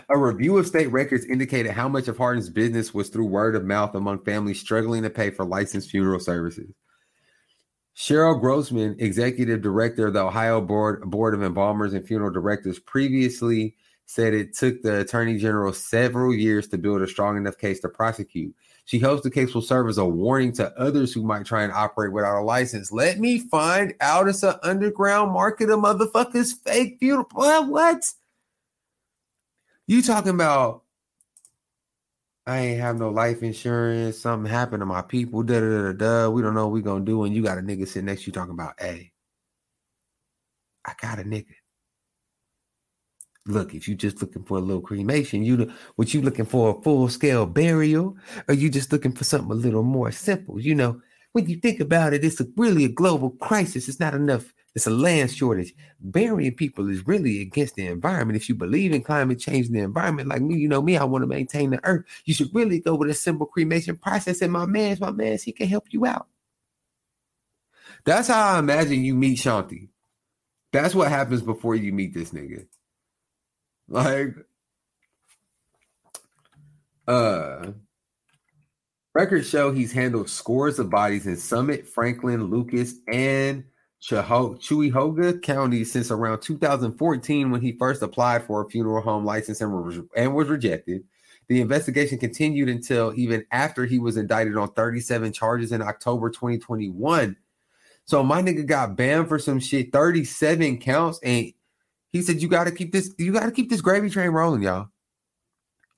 [0.09, 3.65] A review of state records indicated how much of Harden's business was through word of
[3.65, 6.71] mouth among families struggling to pay for licensed funeral services.
[7.97, 13.77] Cheryl Grossman, executive director of the Ohio Board, Board of Embalmers and Funeral Directors, previously
[14.07, 17.89] said it took the attorney general several years to build a strong enough case to
[17.89, 18.55] prosecute.
[18.85, 21.73] She hopes the case will serve as a warning to others who might try and
[21.73, 22.91] operate without a license.
[22.91, 27.29] Let me find out it's an underground market of motherfuckers fake funeral.
[27.33, 27.69] What?
[27.69, 28.13] What?
[29.87, 30.83] You talking about
[32.51, 34.19] I ain't have no life insurance.
[34.19, 35.45] Something happened to my people.
[35.45, 36.29] Da da da da.
[36.31, 37.23] We don't know what we gonna do.
[37.23, 39.13] And you got a nigga sitting next to you talking about, hey,
[40.85, 41.55] I got a nigga.
[43.47, 46.83] Look, if you just looking for a little cremation, you what you looking for a
[46.83, 48.17] full scale burial,
[48.49, 50.61] or you just looking for something a little more simple?
[50.61, 51.01] You know,
[51.33, 53.89] when you think about it, it's a, really a global crisis.
[53.89, 55.75] It's not enough it's a land shortage.
[56.01, 58.37] Burying people is really against the environment.
[58.37, 61.05] If you believe in climate change and the environment, like me, you know me, I
[61.05, 62.05] want to maintain the earth.
[62.25, 64.41] You should really go with a simple cremation process.
[64.43, 66.29] And my man's my man's, he can help you out.
[68.05, 69.89] That's how I imagine you meet Shanti.
[70.73, 72.67] That's what happens before you meet this nigga.
[73.89, 74.37] Like,
[77.09, 77.73] uh,
[79.15, 83.65] records show he's handled scores of bodies in Summit, Franklin, Lucas, and
[84.07, 89.73] Cuyahoga County since around 2014 when he first applied for a funeral home license and
[89.73, 91.05] was, and was rejected.
[91.49, 97.37] The investigation continued until even after he was indicted on 37 charges in October 2021.
[98.05, 101.53] So my nigga got banned for some shit, 37 counts, and
[102.13, 103.13] he said, "You got to keep this.
[103.19, 104.89] You got to keep this gravy train rolling, y'all."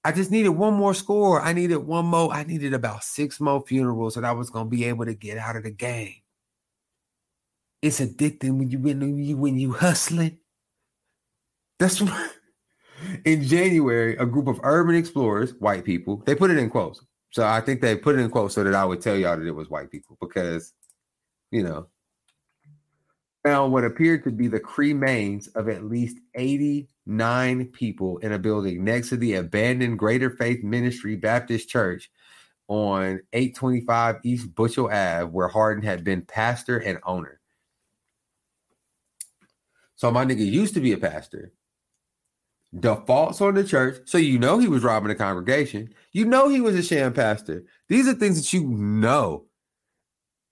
[0.05, 1.40] I just needed one more score.
[1.40, 2.32] I needed one more.
[2.32, 5.57] I needed about six more funerals that I was gonna be able to get out
[5.57, 6.21] of the game.
[7.82, 10.38] It's addicting when you when you when you hustling.
[11.78, 12.32] That's what
[13.24, 17.04] in January, a group of urban explorers, white people, they put it in quotes.
[17.30, 19.46] So I think they put it in quotes so that I would tell y'all that
[19.46, 20.72] it was white people because,
[21.50, 21.86] you know,
[23.44, 28.84] found what appeared to be the cremains of at least 89 people in a building
[28.84, 32.10] next to the abandoned Greater Faith Ministry Baptist Church
[32.68, 37.40] on 825 East Bushel Ave, where Harden had been pastor and owner.
[40.03, 41.53] So my nigga used to be a pastor.
[42.76, 44.00] Defaults on the church.
[44.05, 45.94] So you know he was robbing the congregation.
[46.11, 47.66] You know he was a sham pastor.
[47.88, 49.44] These are things that you know.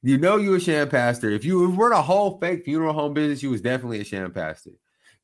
[0.03, 1.31] You know you a sham pastor.
[1.31, 4.71] If you were a whole fake funeral home business, you was definitely a sham pastor.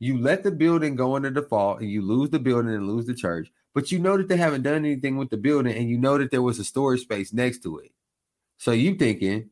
[0.01, 3.15] You let the building go into default and you lose the building and lose the
[3.15, 6.19] church, but you know that they haven't done anything with the building and you know
[6.19, 7.93] that there was a storage space next to it.
[8.59, 9.51] So you thinking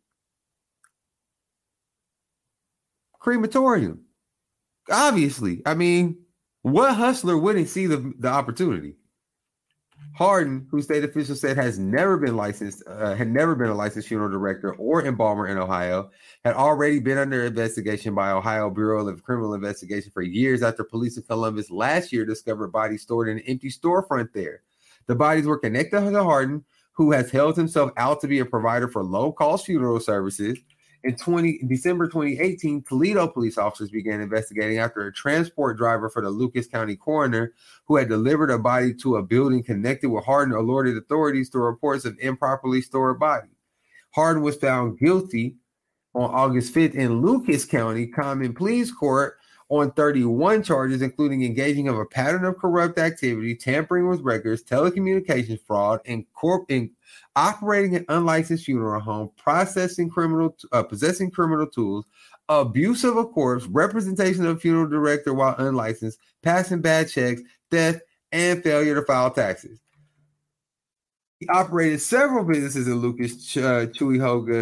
[3.21, 4.04] crematorium.
[4.91, 5.63] Obviously.
[5.67, 6.19] I mean,
[6.63, 8.97] what hustler wouldn't see the, the opportunity?
[10.15, 14.07] Hardin, who state officials said has never been licensed, uh, had never been a licensed
[14.07, 16.11] funeral director or embalmer in Ohio,
[16.45, 21.17] had already been under investigation by Ohio Bureau of Criminal Investigation for years after police
[21.17, 24.63] in Columbus last year discovered bodies stored in an empty storefront there.
[25.07, 28.87] The bodies were connected to Hardin, who has held himself out to be a provider
[28.87, 30.59] for low cost funeral services.
[31.05, 36.31] In 20 December 2018, Toledo police officers began investigating after a transport driver for the
[36.31, 37.53] Lucas County coroner
[37.85, 42.07] who had delivered a body to a building connected with Hardin alerted authorities to reports
[42.07, 43.51] of improperly stored body.
[44.15, 45.57] Hardin was found guilty
[46.15, 49.37] on August 5th in Lucas County Common Pleas Court
[49.69, 55.61] on 31 charges, including engaging of a pattern of corrupt activity, tampering with records, telecommunications
[55.67, 56.91] fraud, and corp in
[57.37, 62.05] operating an unlicensed funeral home, processing criminal, uh, possessing criminal tools,
[62.49, 68.01] abuse of a corpse, representation of a funeral director while unlicensed, passing bad checks, theft,
[68.33, 69.81] and failure to file taxes.
[71.41, 73.87] He operated several businesses in Lucas, Ch- uh,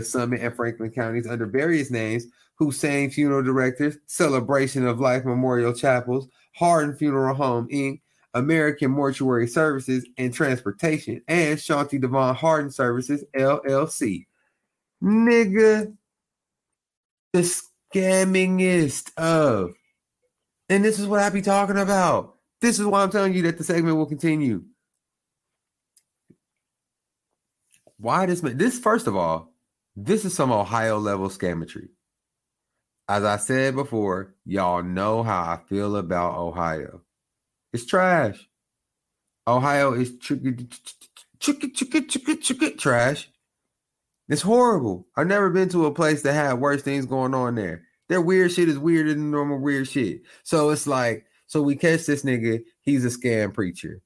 [0.02, 6.28] Summit, and Franklin counties under various names, Hussein Funeral Directors, Celebration of Life Memorial Chapels,
[6.54, 8.00] Hardin Funeral Home, Inc.,
[8.34, 14.26] American Mortuary Services and Transportation, and Shante Devon Hardin Services, LLC.
[15.02, 15.94] Nigga,
[17.32, 17.62] the
[17.94, 19.74] scammingest of.
[20.68, 22.36] And this is what I be talking about.
[22.60, 24.64] This is why I'm telling you that the segment will continue.
[27.98, 28.40] Why this?
[28.40, 29.52] This, first of all,
[29.94, 31.88] this is some Ohio level scammetry.
[33.08, 37.01] As I said before, y'all know how I feel about Ohio.
[37.72, 38.38] It's trash.
[39.46, 40.68] Ohio is tricky,
[41.40, 43.28] tricky, tricky, tricky, tricky trash.
[44.28, 45.06] It's horrible.
[45.16, 47.82] I've never been to a place that had worse things going on there.
[48.08, 50.22] Their weird shit is weirder than normal weird shit.
[50.42, 52.62] So it's like, so we catch this nigga.
[52.82, 54.00] He's a scam preacher,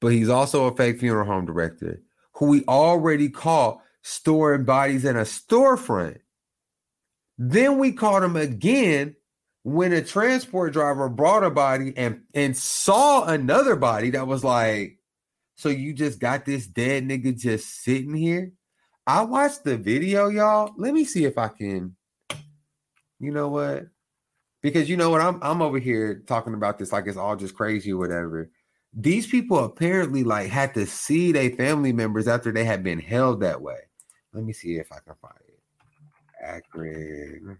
[0.00, 2.02] but he's also a fake funeral home director
[2.34, 6.18] who we already caught storing bodies in a storefront.
[7.36, 9.16] Then we caught him again
[9.68, 14.98] when a transport driver brought a body and and saw another body that was like,
[15.56, 18.52] so you just got this dead nigga just sitting here.
[19.06, 20.72] I watched the video, y'all.
[20.78, 21.96] Let me see if I can.
[23.20, 23.88] You know what?
[24.62, 27.54] Because you know what, I'm I'm over here talking about this like it's all just
[27.54, 28.50] crazy or whatever.
[28.94, 33.40] These people apparently like had to see their family members after they had been held
[33.40, 33.80] that way.
[34.32, 35.60] Let me see if I can find it.
[36.42, 37.58] Akron.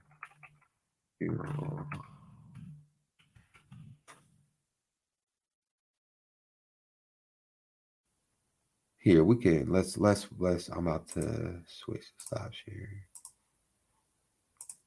[9.00, 13.06] Here we can let's let's let's I'm about to switch stop share.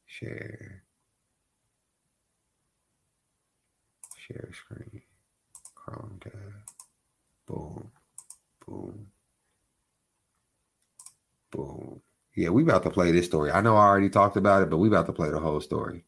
[0.05, 0.83] Share.
[4.15, 5.01] Share screen.
[5.75, 6.33] Chrome tab.
[7.47, 7.91] Boom.
[8.65, 9.07] Boom.
[11.51, 12.01] Boom.
[12.35, 13.51] Yeah, we about to play this story.
[13.51, 16.05] I know I already talked about it, but we about to play the whole story.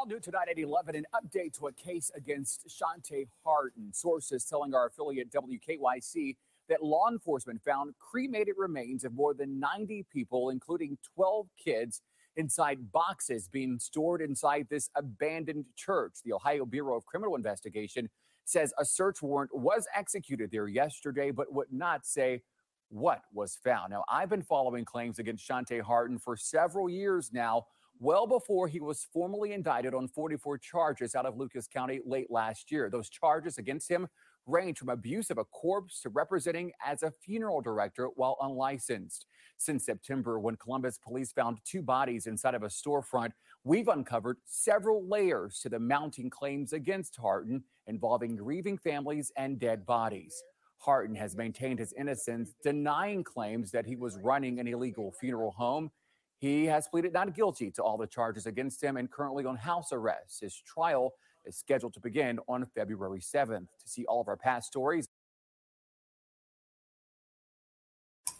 [0.00, 3.92] All new tonight at 11, an update to a case against Shante Hardin.
[3.92, 6.36] Sources telling our affiliate WKYC
[6.68, 12.00] that law enforcement found cremated remains of more than 90 people, including 12 kids,
[12.36, 16.12] inside boxes being stored inside this abandoned church.
[16.24, 18.08] The Ohio Bureau of Criminal Investigation
[18.44, 22.42] says a search warrant was executed there yesterday, but would not say
[22.88, 23.90] what was found.
[23.90, 27.66] Now, I've been following claims against Shante Hardin for several years now,
[28.00, 32.70] well before he was formally indicted on 44 charges out of Lucas County late last
[32.70, 32.88] year.
[32.90, 34.08] Those charges against him
[34.46, 39.26] range from abuse of a corpse to representing as a funeral director while unlicensed.
[39.58, 43.32] Since September, when Columbus police found two bodies inside of a storefront,
[43.64, 49.84] we've uncovered several layers to the mounting claims against Hardin involving grieving families and dead
[49.84, 50.42] bodies.
[50.78, 55.90] Hardin has maintained his innocence, denying claims that he was running an illegal funeral home.
[56.38, 59.92] He has pleaded not guilty to all the charges against him and currently on house
[59.92, 60.40] arrest.
[60.40, 61.14] His trial
[61.44, 63.66] is scheduled to begin on February 7th.
[63.80, 65.08] To see all of our past stories,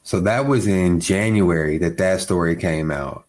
[0.09, 3.27] So that was in January that that story came out.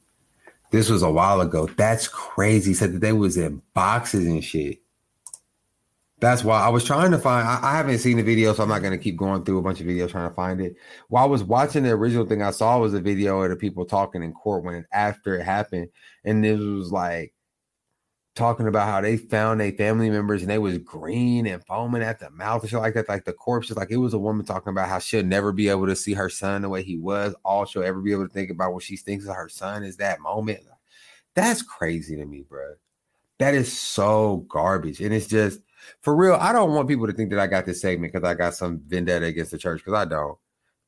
[0.72, 1.67] This was a while ago.
[1.76, 2.74] That's crazy.
[2.74, 4.80] Said that they was in boxes and shit.
[6.20, 7.47] That's why I was trying to find.
[7.47, 9.61] I, I haven't seen the video, so I'm not going to keep going through a
[9.61, 10.76] bunch of videos trying to find it.
[11.07, 13.86] While I was watching the original thing, I saw was a video of the people
[13.86, 15.89] talking in court when after it happened,
[16.26, 17.34] and this was like
[18.36, 22.20] talking about how they found their family members and they was green and foaming at
[22.20, 23.09] the mouth and shit like that.
[23.09, 25.88] Like the corpses, like it was a woman talking about how she'll never be able
[25.88, 27.36] to see her son the way he was.
[27.43, 29.97] All she'll ever be able to think about what she thinks of her son is
[29.97, 30.61] that moment.
[31.36, 32.76] That's crazy to me, bro.
[33.39, 35.01] That is so garbage.
[35.01, 35.59] And it's just
[36.01, 36.35] for real.
[36.35, 38.81] I don't want people to think that I got this segment because I got some
[38.87, 40.37] vendetta against the church because I don't.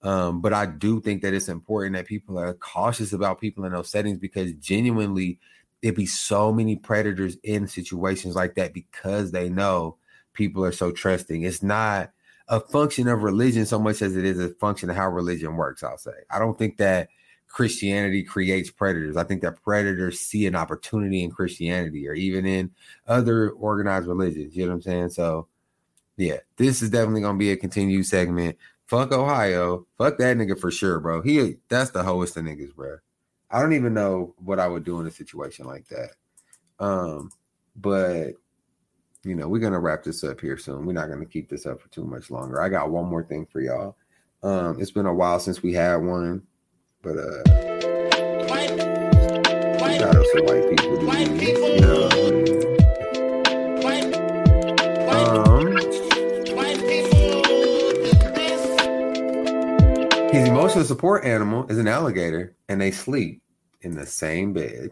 [0.04, 3.72] Um, but I do think that it's important that people are cautious about people in
[3.72, 5.40] those settings because genuinely
[5.82, 9.98] there'd be so many predators in situations like that because they know
[10.34, 11.44] people are so trusting.
[11.44, 12.12] It's not
[12.48, 15.84] a function of religion so much as it is a function of how religion works,
[15.84, 16.12] I'll say.
[16.30, 17.10] I don't think that
[17.52, 19.18] Christianity creates predators.
[19.18, 22.72] I think that predators see an opportunity in Christianity or even in
[23.08, 24.56] other organized religions.
[24.56, 25.10] You know what I'm saying?
[25.10, 25.48] So,
[26.18, 28.58] yeah, this is definitely gonna be a continued segment.
[28.88, 29.86] Fuck Ohio.
[29.98, 31.22] Fuck that nigga for sure, bro.
[31.22, 32.98] He that's the host of niggas, bro.
[33.50, 36.12] I don't even know what I would do in a situation like that.
[36.80, 37.32] Um,
[37.76, 38.34] but
[39.24, 40.86] you know, we're gonna wrap this up here soon.
[40.86, 42.62] We're not gonna keep this up for too much longer.
[42.62, 43.98] I got one more thing for y'all.
[44.42, 46.44] Um, it's been a while since we had one,
[47.02, 47.44] but uh
[49.98, 50.98] shout out to white people.
[51.00, 51.70] to White people.
[51.70, 52.10] You know,
[53.82, 54.14] White,
[55.10, 55.76] um,
[56.56, 57.12] white people
[60.32, 63.42] his emotional support animal is an alligator, and they sleep
[63.82, 64.92] in the same bed.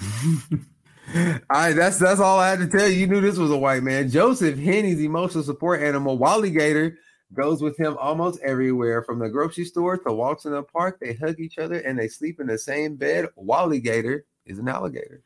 [0.02, 2.98] all right, that's that's all I had to tell you.
[2.98, 4.10] You knew this was a white man.
[4.10, 6.98] Joseph Henney's emotional support animal, Wally Gator,
[7.32, 10.98] goes with him almost everywhere, from the grocery store to walks in the park.
[11.00, 13.28] They hug each other and they sleep in the same bed.
[13.36, 15.22] Wally Gator is an alligator.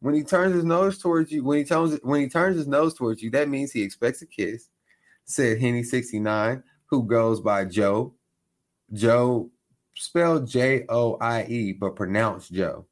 [0.00, 2.94] When he turns his nose towards you, when he turns when he turns his nose
[2.94, 4.68] towards you, that means he expects a kiss.
[5.24, 8.14] Said Henney sixty nine, who goes by Joe.
[8.92, 9.50] Joe
[9.94, 12.86] spelled J O I E, but pronounced Joe.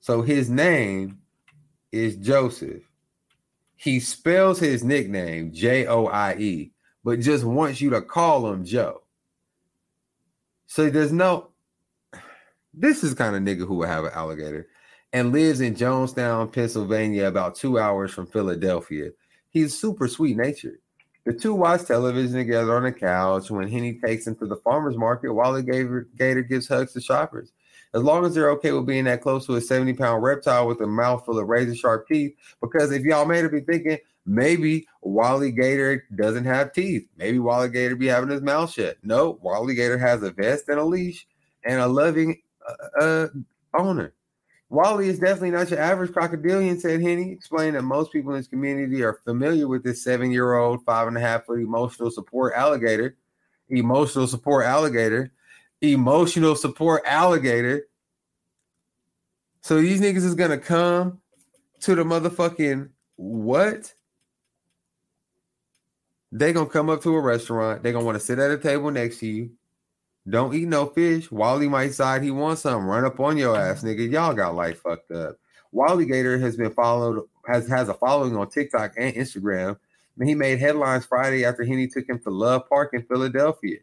[0.00, 1.18] So his name
[1.92, 2.82] is Joseph.
[3.76, 6.72] He spells his nickname J O I E,
[7.06, 9.02] but just wants you to call him Joe.
[10.66, 11.50] So there's no.
[12.74, 14.66] This is kind of nigga who would have an alligator
[15.12, 19.10] and lives in Jonestown, Pennsylvania, about two hours from Philadelphia.
[19.50, 20.78] He's super sweet natured.
[21.24, 24.96] The two watch television together on the couch when Henney takes him to the farmer's
[24.96, 27.52] market while the gator, gator gives hugs to shoppers.
[27.94, 30.80] As long as they're okay with being that close to a 70 pound reptile with
[30.80, 32.34] a mouth full of razor sharp teeth.
[32.60, 37.08] Because if y'all made it be thinking, maybe Wally Gator doesn't have teeth.
[37.16, 38.98] Maybe Wally Gator be having his mouth shut.
[39.02, 41.26] No, Wally Gator has a vest and a leash
[41.64, 43.28] and a loving uh, uh,
[43.74, 44.12] owner.
[44.68, 48.48] Wally is definitely not your average crocodilian, said Henney, explaining that most people in his
[48.48, 52.52] community are familiar with this seven year old, five and a half foot emotional support
[52.56, 53.16] alligator.
[53.68, 55.32] Emotional support alligator.
[55.80, 57.86] Emotional support alligator.
[59.60, 61.20] So these niggas is gonna come
[61.80, 63.94] to the motherfucking what?
[66.32, 67.82] They gonna come up to a restaurant.
[67.82, 69.50] They gonna want to sit at a table next to you.
[70.28, 71.30] Don't eat no fish.
[71.30, 72.86] Wally might decide he wants something.
[72.86, 74.10] Run up on your ass, nigga.
[74.10, 75.36] Y'all got life fucked up.
[75.70, 79.78] Wally Gator has been followed, has has a following on TikTok and Instagram.
[80.18, 83.78] And he made headlines Friday after Henney took him to Love Park in Philadelphia.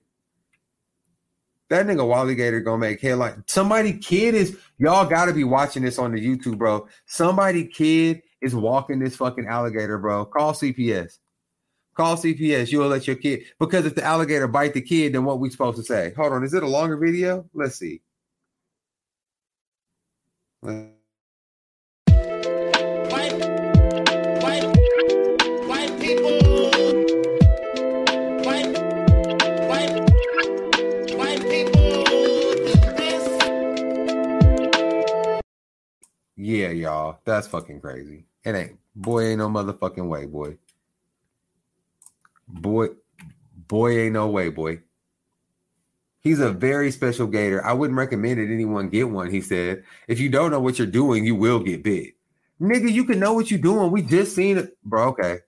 [1.70, 3.44] That nigga Wally Gator gonna make headlines.
[3.48, 6.88] Somebody kid is y'all gotta be watching this on the YouTube, bro.
[7.06, 10.26] Somebody kid is walking this fucking alligator, bro.
[10.26, 11.20] Call CPS.
[11.96, 12.72] Call CPS.
[12.72, 15.78] You'll let your kid because if the alligator bite the kid, then what we supposed
[15.78, 16.14] to say?
[16.18, 17.46] Hold on, is it a longer video?
[17.54, 18.02] Let's see.
[20.62, 20.90] Let-
[23.12, 23.34] White,
[24.42, 24.66] white,
[25.68, 26.40] white people.
[28.44, 28.78] White,
[29.70, 29.96] white,
[31.16, 33.24] white people do this.
[36.36, 37.20] Yeah, y'all.
[37.26, 38.26] That's fucking crazy.
[38.44, 38.80] It ain't.
[38.96, 40.58] Boy, ain't no motherfucking way, boy.
[42.54, 42.90] Boy,
[43.68, 44.80] boy, ain't no way, boy.
[46.22, 47.64] He's a very special gator.
[47.66, 49.84] I wouldn't recommend that anyone get one, he said.
[50.08, 52.14] If you don't know what you're doing, you will get bit.
[52.62, 53.92] Nigga, you can know what you're doing.
[53.92, 54.78] We just seen it.
[54.86, 55.40] Bro, okay.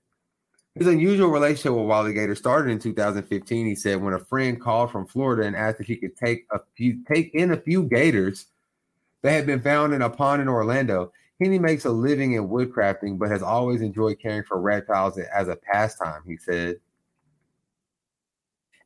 [0.74, 4.92] His unusual relationship with Wally Gator started in 2015, he said, when a friend called
[4.92, 8.48] from Florida and asked if he could take a few take in a few gators
[9.22, 11.14] that had been found in a pond in Orlando.
[11.40, 15.56] Henney makes a living in woodcrafting, but has always enjoyed caring for reptiles as a
[15.56, 16.78] pastime, he said.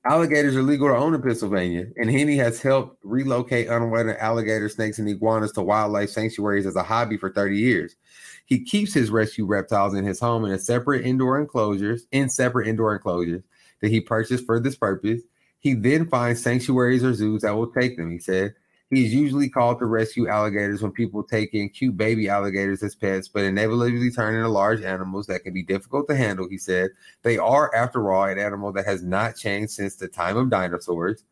[0.06, 4.98] Alligators are legal to own in Pennsylvania, and Henney has helped relocate unwanted alligator, snakes,
[4.98, 7.96] and iguanas to wildlife sanctuaries as a hobby for 30 years.
[8.46, 12.68] He keeps his rescue reptiles in his home in a separate indoor enclosures, in separate
[12.68, 13.44] indoor enclosures
[13.82, 15.22] that he purchased for this purpose.
[15.60, 18.56] He then finds sanctuaries or zoos that will take them, he said.
[18.90, 23.28] He's usually called to rescue alligators when people take in cute baby alligators as pets,
[23.28, 26.90] but inevitably turn into large animals that can be difficult to handle, he said.
[27.22, 31.24] They are, after all, an animal that has not changed since the time of dinosaurs.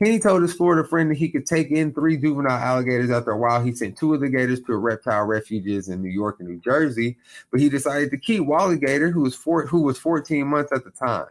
[0.00, 3.36] Henney told his Florida friend that he could take in three juvenile alligators after a
[3.36, 3.62] while.
[3.62, 7.18] He sent two of the gators to reptile refuges in New York and New Jersey,
[7.50, 10.84] but he decided to keep Wally Gator, who was four, who was 14 months at
[10.84, 11.26] the time.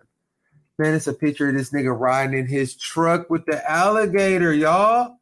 [0.77, 5.18] Man, it's a picture of this nigga riding in his truck with the alligator, y'all.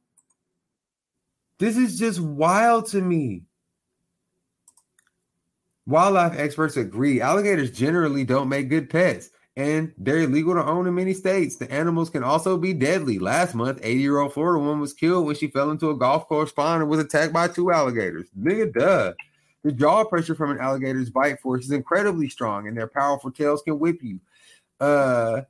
[1.60, 3.44] This is just wild to me.
[5.86, 10.94] Wildlife experts agree alligators generally don't make good pets and they're illegal to own in
[10.94, 11.56] many states.
[11.56, 13.18] The animals can also be deadly.
[13.18, 16.28] Last month, 80 year old Florida woman was killed when she fell into a golf
[16.28, 18.28] course pond and was attacked by two alligators.
[18.40, 19.14] Nigga, duh.
[19.64, 23.64] The jaw pressure from an alligator's bite force is incredibly strong, and their powerful tails
[23.64, 24.20] can whip you.
[24.80, 25.42] Uh,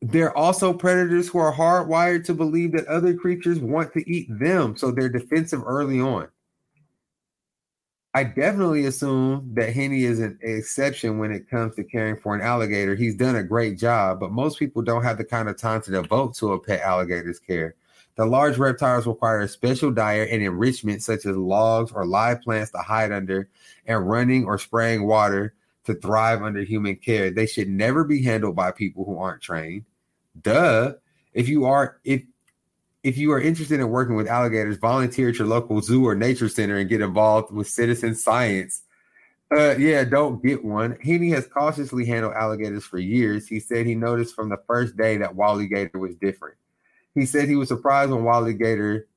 [0.00, 4.76] they're also predators who are hardwired to believe that other creatures want to eat them,
[4.76, 6.28] so they're defensive early on.
[8.14, 12.40] I definitely assume that Henney is an exception when it comes to caring for an
[12.40, 12.94] alligator.
[12.94, 15.90] He's done a great job, but most people don't have the kind of time to
[15.90, 17.74] devote to a pet alligator's care.
[18.16, 22.70] The large reptiles require a special diet and enrichment, such as logs or live plants
[22.72, 23.48] to hide under,
[23.86, 25.54] and running or spraying water
[25.88, 27.30] to thrive under human care.
[27.30, 29.84] They should never be handled by people who aren't trained.
[30.40, 30.94] Duh.
[31.32, 32.22] If you are if
[33.02, 36.48] if you are interested in working with alligators, volunteer at your local zoo or nature
[36.48, 38.82] center and get involved with citizen science.
[39.50, 40.98] Uh, yeah, don't get one.
[41.02, 43.48] Henney has cautiously handled alligators for years.
[43.48, 46.56] He said he noticed from the first day that Wally Gator was different.
[47.14, 49.08] He said he was surprised when Wally Gator,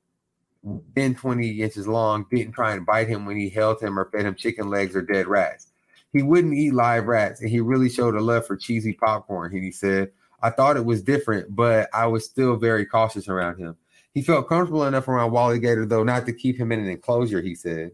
[0.94, 4.24] then 20 inches long, didn't try and bite him when he held him or fed
[4.24, 5.71] him chicken legs or dead rats.
[6.12, 9.50] He wouldn't eat live rats, and he really showed a love for cheesy popcorn.
[9.52, 10.12] He said,
[10.42, 13.76] I thought it was different, but I was still very cautious around him.
[14.12, 17.40] He felt comfortable enough around Wally Gator, though, not to keep him in an enclosure,
[17.40, 17.92] he said.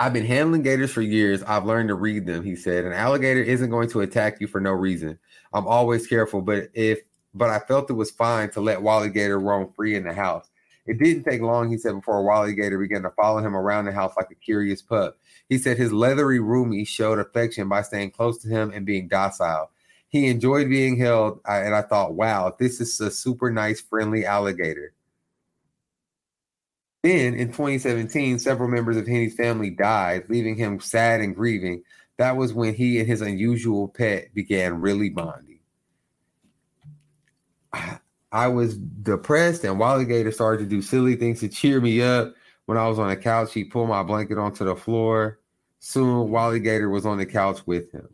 [0.00, 1.42] I've been handling gators for years.
[1.44, 2.84] I've learned to read them, he said.
[2.84, 5.18] An alligator isn't going to attack you for no reason.
[5.54, 7.00] I'm always careful, but if
[7.34, 10.48] but I felt it was fine to let Wally Gator roam free in the house.
[10.86, 13.92] It didn't take long, he said, before Wally Gator began to follow him around the
[13.92, 15.18] house like a curious pup.
[15.48, 19.70] He said his leathery roomie showed affection by staying close to him and being docile.
[20.08, 24.92] He enjoyed being held, and I thought, wow, this is a super nice, friendly alligator.
[27.02, 31.82] Then in 2017, several members of Henney's family died, leaving him sad and grieving.
[32.16, 35.60] That was when he and his unusual pet began really bonding.
[38.32, 42.34] I was depressed, and Wally Gator started to do silly things to cheer me up.
[42.66, 45.40] When I was on the couch, he pulled my blanket onto the floor.
[45.78, 48.08] Soon, Wally Gator was on the couch with him.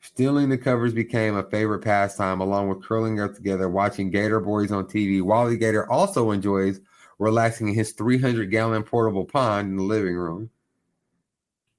[0.00, 4.72] Stealing the covers became a favorite pastime, along with curling up together, watching Gator Boys
[4.72, 5.20] on TV.
[5.20, 6.80] Wally Gator also enjoys
[7.18, 10.48] relaxing in his 300 gallon portable pond in the living room.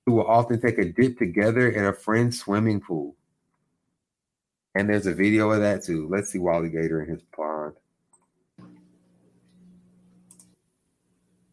[0.06, 3.16] He will often take a dip together in a friend's swimming pool.
[4.76, 6.08] And there's a video of that too.
[6.08, 7.74] Let's see Wally Gator in his pond.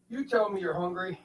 [0.09, 1.19] You tell me you're hungry.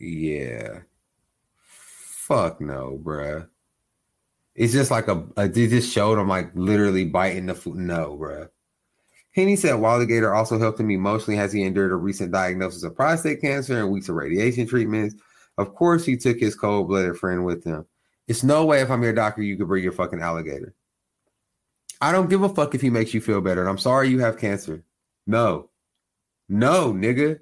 [0.00, 0.80] Yeah.
[1.56, 3.48] Fuck no, bruh.
[4.54, 7.76] It's just like a, a they just showed him like literally biting the food.
[7.76, 8.48] No, bruh.
[9.32, 12.94] Henney said Wally Gator also helped him emotionally as he endured a recent diagnosis of
[12.94, 15.16] prostate cancer and weeks of radiation treatments.
[15.58, 17.84] Of course, he took his cold blooded friend with him.
[18.26, 20.74] It's no way if I'm your doctor, you could bring your fucking alligator.
[22.00, 23.60] I don't give a fuck if he makes you feel better.
[23.60, 24.82] And I'm sorry you have cancer.
[25.26, 25.70] No.
[26.48, 27.38] No, nigga.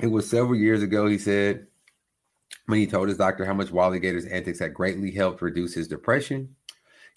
[0.00, 1.66] It was several years ago, he said,
[2.66, 5.88] when he told his doctor how much Wally Gator's antics had greatly helped reduce his
[5.88, 6.56] depression.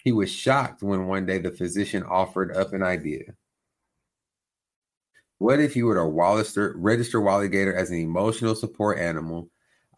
[0.04, 3.34] He was shocked when one day the physician offered up an idea.
[5.38, 9.50] What if you were to register Wally Gator as an emotional support animal?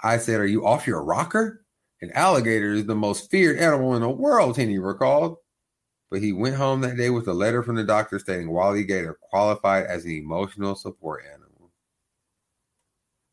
[0.03, 1.65] I said, Are you off your rocker?
[2.03, 5.37] An alligator is the most feared animal in the world, Henney recalled.
[6.11, 9.19] But he went home that day with a letter from the doctor stating Wally Gator
[9.21, 11.71] qualified as an emotional support animal.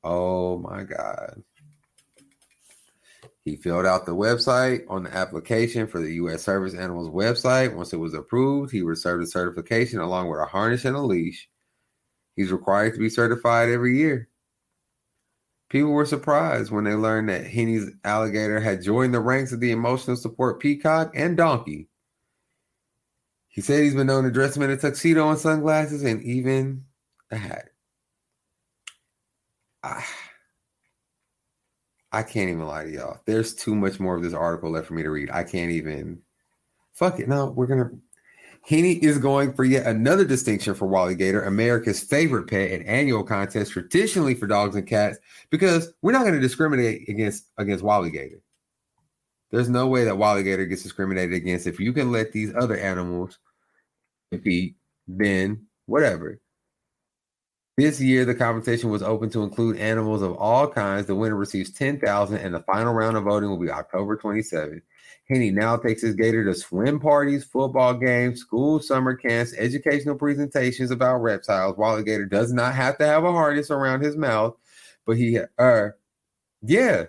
[0.04, 1.42] Oh my God.
[3.46, 6.44] He filled out the website on the application for the U.S.
[6.44, 7.74] Service Animals website.
[7.74, 11.50] Once it was approved, he received a certification along with a harness and a leash.
[12.36, 14.28] He's required to be certified every year.
[15.70, 19.72] People were surprised when they learned that Henney's alligator had joined the ranks of the
[19.72, 21.90] emotional support peacock and donkey.
[23.50, 26.86] He said he's been known to dress him in a tuxedo and sunglasses and even
[27.32, 27.70] a hat.
[29.84, 30.06] I,
[32.12, 33.20] I can't even lie to y'all.
[33.26, 35.30] There's too much more of this article left for me to read.
[35.32, 36.22] I can't even.
[36.94, 37.28] Fuck it.
[37.28, 37.92] No, we're gonna.
[38.68, 43.24] Henney is going for yet another distinction for Wally Gator, America's favorite pet and annual
[43.24, 45.20] contest traditionally for dogs and cats,
[45.50, 48.42] because we're not going to discriminate against against Wally Gator.
[49.52, 51.66] There's no way that Wally Gator gets discriminated against.
[51.66, 53.40] If you can let these other animals
[54.32, 54.76] compete,
[55.08, 56.38] then whatever.
[57.78, 61.06] This year, the competition was open to include animals of all kinds.
[61.06, 64.82] The winner receives 10000 and the final round of voting will be October 27th.
[65.30, 70.90] Henney now takes his gator to swim parties, football games, school summer camps, educational presentations
[70.90, 71.78] about reptiles.
[71.78, 74.56] Wally Gator does not have to have a harness around his mouth,
[75.06, 75.90] but he, uh,
[76.62, 77.06] yeah,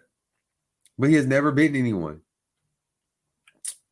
[0.98, 2.20] but he has never bitten anyone.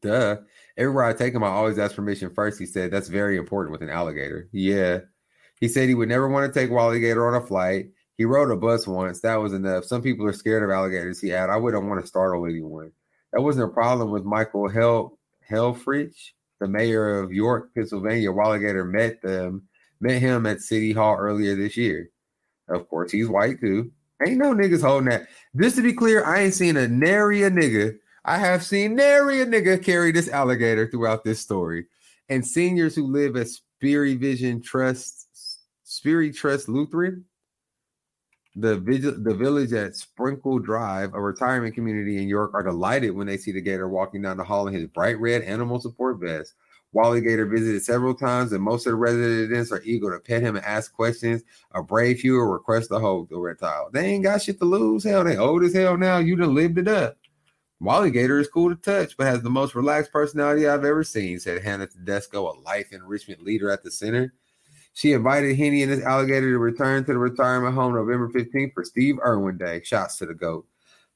[0.03, 0.39] Duh.
[0.77, 2.59] Everywhere I take him, I always ask permission first.
[2.59, 4.49] He said that's very important with an alligator.
[4.53, 5.01] Yeah.
[5.61, 7.91] He said he would never want to take Wally Gator on a flight.
[8.19, 9.21] He rode a bus once.
[9.21, 9.85] That was enough.
[9.85, 11.21] Some people are scared of alligators.
[11.21, 11.49] He had.
[11.49, 12.93] I wouldn't want to startle anyone.
[13.37, 15.19] That wasn't a problem with Michael Hel
[15.51, 18.33] Helfrich, the mayor of York, Pennsylvania.
[18.33, 19.69] Wally Gator met them,
[20.01, 22.09] met him at City Hall earlier this year.
[22.71, 23.93] Of course, he's white too.
[24.27, 25.29] Ain't no niggas holding that.
[25.55, 27.99] Just to be clear, I ain't seen a nary a nigga.
[28.25, 31.89] I have seen nary a nigga carry this alligator throughout this story.
[32.31, 35.29] And seniors who live at Spirit Vision Trust,
[35.85, 37.27] Spirit Trust Lutheran,
[38.57, 38.77] the
[39.23, 43.53] the village at Sprenkle Drive, a retirement community in York, are delighted when they see
[43.53, 46.55] the gator walking down the hall in his bright red animal support vest.
[46.93, 50.57] Wally Gator visited several times, and most of the residents are eager to pet him
[50.57, 51.43] and ask questions.
[51.73, 53.91] A brave few will request to hold the reptile.
[53.93, 55.05] They ain't got shit to lose.
[55.05, 56.17] Hell, they old as hell now.
[56.19, 57.19] You done lived it up.
[57.81, 61.39] Wally Gator is cool to touch, but has the most relaxed personality I've ever seen,
[61.39, 64.33] said Hannah Tedesco, a life enrichment leader at the center.
[64.97, 68.83] She invited Henney and his alligator to return to the retirement home November 15th for
[68.83, 69.83] Steve Irwin Day.
[69.85, 70.67] Shots to the GOAT.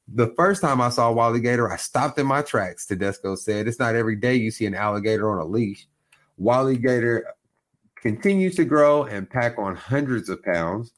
[0.07, 3.67] The first time I saw Wally Gator, I stopped in my tracks, Tedesco said.
[3.67, 5.89] It's not every day you see an alligator on a leash.
[6.37, 7.25] Wally Gator
[7.97, 10.93] continues to grow and pack on hundreds of pounds.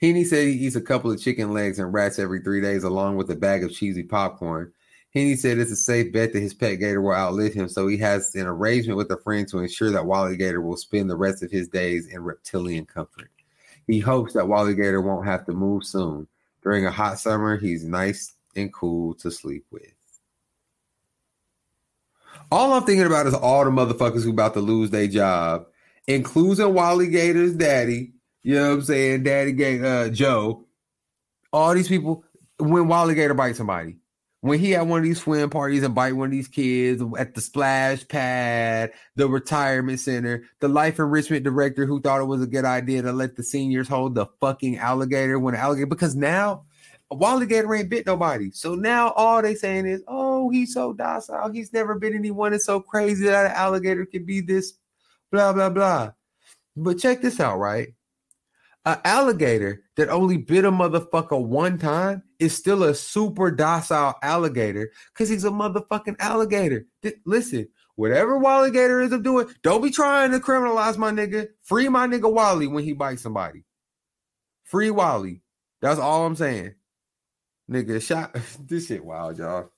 [0.00, 3.16] Henney said he eats a couple of chicken legs and rats every three days, along
[3.16, 4.72] with a bag of cheesy popcorn.
[5.12, 7.96] Henney said it's a safe bet that his pet gator will outlive him, so he
[7.98, 11.42] has an arrangement with a friend to ensure that Wally Gator will spend the rest
[11.42, 13.30] of his days in reptilian comfort.
[13.88, 16.28] He hopes that Wally Gator won't have to move soon.
[16.62, 19.92] During a hot summer, he's nice and cool to sleep with.
[22.52, 25.66] All I'm thinking about is all the motherfuckers who about to lose their job,
[26.06, 28.12] including Wally Gator's daddy.
[28.42, 29.22] You know what I'm saying?
[29.24, 30.66] Daddy Gator, uh, Joe.
[31.52, 32.24] All these people,
[32.58, 33.96] when Wally Gator bites somebody,
[34.40, 37.34] when he had one of these swim parties and bite one of these kids at
[37.34, 42.46] the splash pad, the retirement center, the life enrichment director who thought it was a
[42.46, 46.64] good idea to let the seniors hold the fucking alligator when alligator because now
[47.10, 48.50] Wally Gator ain't bit nobody.
[48.52, 51.50] So now all they saying is, oh, he's so docile.
[51.50, 52.54] He's never bit anyone.
[52.54, 54.74] It's so crazy that an alligator can be this,
[55.32, 56.12] blah, blah, blah.
[56.76, 57.94] But check this out, right?
[58.86, 64.90] An alligator that only bit a motherfucker one time is still a super docile alligator
[65.12, 66.86] because he's a motherfucking alligator.
[67.02, 71.48] Th- listen, whatever Wally Gator is doing, don't be trying to criminalize my nigga.
[71.62, 73.64] Free my nigga Wally when he bites somebody.
[74.64, 75.42] Free Wally.
[75.82, 76.74] That's all I'm saying.
[77.70, 78.34] Nigga, shot
[78.66, 79.70] this shit wild, y'all.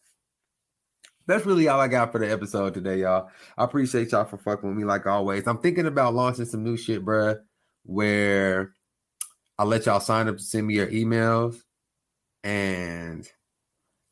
[1.26, 3.30] That's really all I got for the episode today, y'all.
[3.56, 5.46] I appreciate y'all for fucking with me like always.
[5.46, 7.38] I'm thinking about launching some new shit, bruh,
[7.84, 8.74] where
[9.58, 11.62] I'll let y'all sign up to send me your emails
[12.42, 13.28] and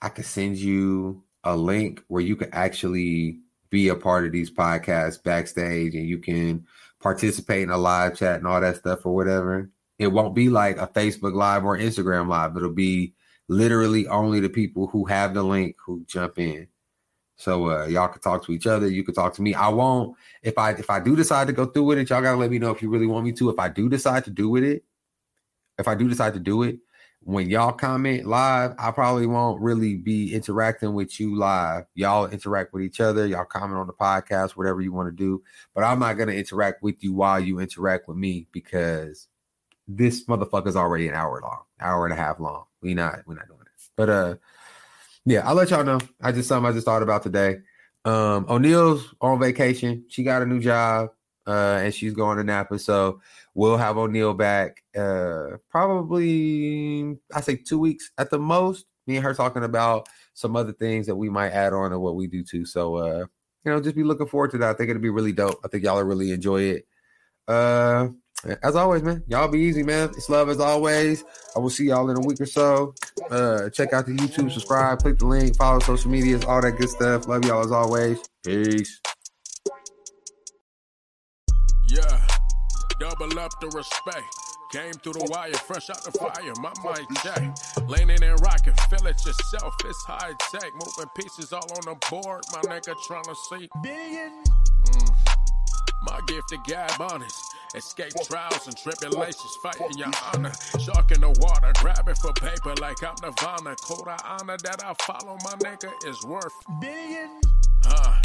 [0.01, 3.41] I can send you a link where you can actually
[3.71, 6.67] be a part of these podcasts backstage and you can
[7.01, 9.71] participate in a live chat and all that stuff or whatever.
[9.99, 12.57] It won't be like a Facebook live or Instagram live.
[12.57, 13.15] It'll be
[13.49, 16.69] literally only the people who have the link who jump in.
[17.37, 18.89] So uh, y'all can talk to each other.
[18.89, 19.55] You can talk to me.
[19.55, 22.11] I won't if I if I do decide to go through with it.
[22.11, 23.49] Y'all gotta let me know if you really want me to.
[23.49, 24.85] If I do decide to do with it,
[25.81, 26.79] if I do decide to do it,
[27.23, 31.85] when y'all comment live, I probably won't really be interacting with you live.
[31.95, 33.27] Y'all interact with each other.
[33.27, 35.43] Y'all comment on the podcast, whatever you want to do.
[35.75, 39.29] But I'm not gonna interact with you while you interact with me because
[39.87, 42.65] this motherfucker's already an hour long, hour and a half long.
[42.81, 43.83] We not we're not doing it.
[43.97, 44.35] But uh,
[45.27, 46.01] yeah, I'll let y'all know.
[46.23, 47.59] I just something I just thought about today.
[48.07, 50.07] Um, O'Neal's on vacation.
[50.09, 51.11] She got a new job,
[51.47, 52.79] uh, and she's going to Napa.
[52.79, 53.21] So
[53.55, 54.83] we'll have O'Neal back.
[54.97, 58.87] Uh, probably I say two weeks at the most.
[59.07, 62.15] Me and her talking about some other things that we might add on to what
[62.15, 62.65] we do too.
[62.65, 63.27] So uh,
[63.65, 64.71] you know, just be looking forward to that.
[64.71, 65.61] I think it'll be really dope.
[65.65, 66.87] I think y'all will really enjoy it.
[67.49, 68.09] Uh,
[68.63, 70.09] as always, man, y'all be easy, man.
[70.11, 71.25] It's love as always.
[71.55, 72.95] I will see y'all in a week or so.
[73.31, 76.89] Uh, check out the YouTube, subscribe, click the link, follow social medias, all that good
[76.89, 77.29] stuff.
[77.29, 78.19] Love y'all as always.
[78.45, 79.01] Peace.
[81.91, 82.25] Yeah,
[83.01, 84.25] double up the respect.
[84.71, 86.55] Came through the wire, fresh out the fire.
[86.63, 87.89] My mind check.
[87.89, 89.75] Leaning and rocking, feel it yourself.
[89.85, 90.71] It's high tech.
[90.75, 92.45] Moving pieces all on the board.
[92.53, 93.69] My nigga trying to see.
[93.83, 94.45] Billion.
[96.03, 97.43] My gift to gab honest.
[97.75, 100.53] Escape trials and tribulations, fighting your honor.
[100.79, 103.75] Shark in the water, grabbing for paper like I'm Nirvana.
[103.83, 106.55] Code of honor that I follow, my nigga, is worth.
[106.81, 107.41] Billion.
[107.85, 108.23] Uh,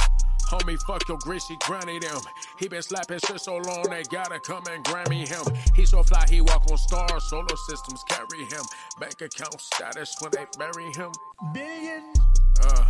[0.49, 2.19] homie, fuck your greasy granny them.
[2.59, 5.53] He been slapping shit so long they gotta come and Grammy him.
[5.75, 8.63] He so fly he walk on stars, solar systems carry him.
[8.99, 11.11] Bank account status when they bury him.
[11.53, 12.13] Billion.
[12.61, 12.85] Uh,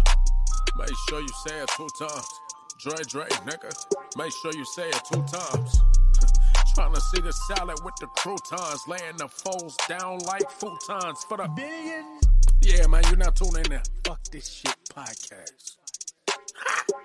[0.77, 2.27] make sure you say it two times.
[2.79, 3.71] Dre Dre, nigga,
[4.17, 5.79] make sure you say it two times.
[6.75, 11.37] Trying to see the salad with the croutons, laying the foes down like futons for
[11.37, 11.47] the.
[11.55, 12.19] Billion.
[12.61, 13.81] Yeah, man, you're not tuning in.
[14.03, 15.77] Fuck this shit podcast.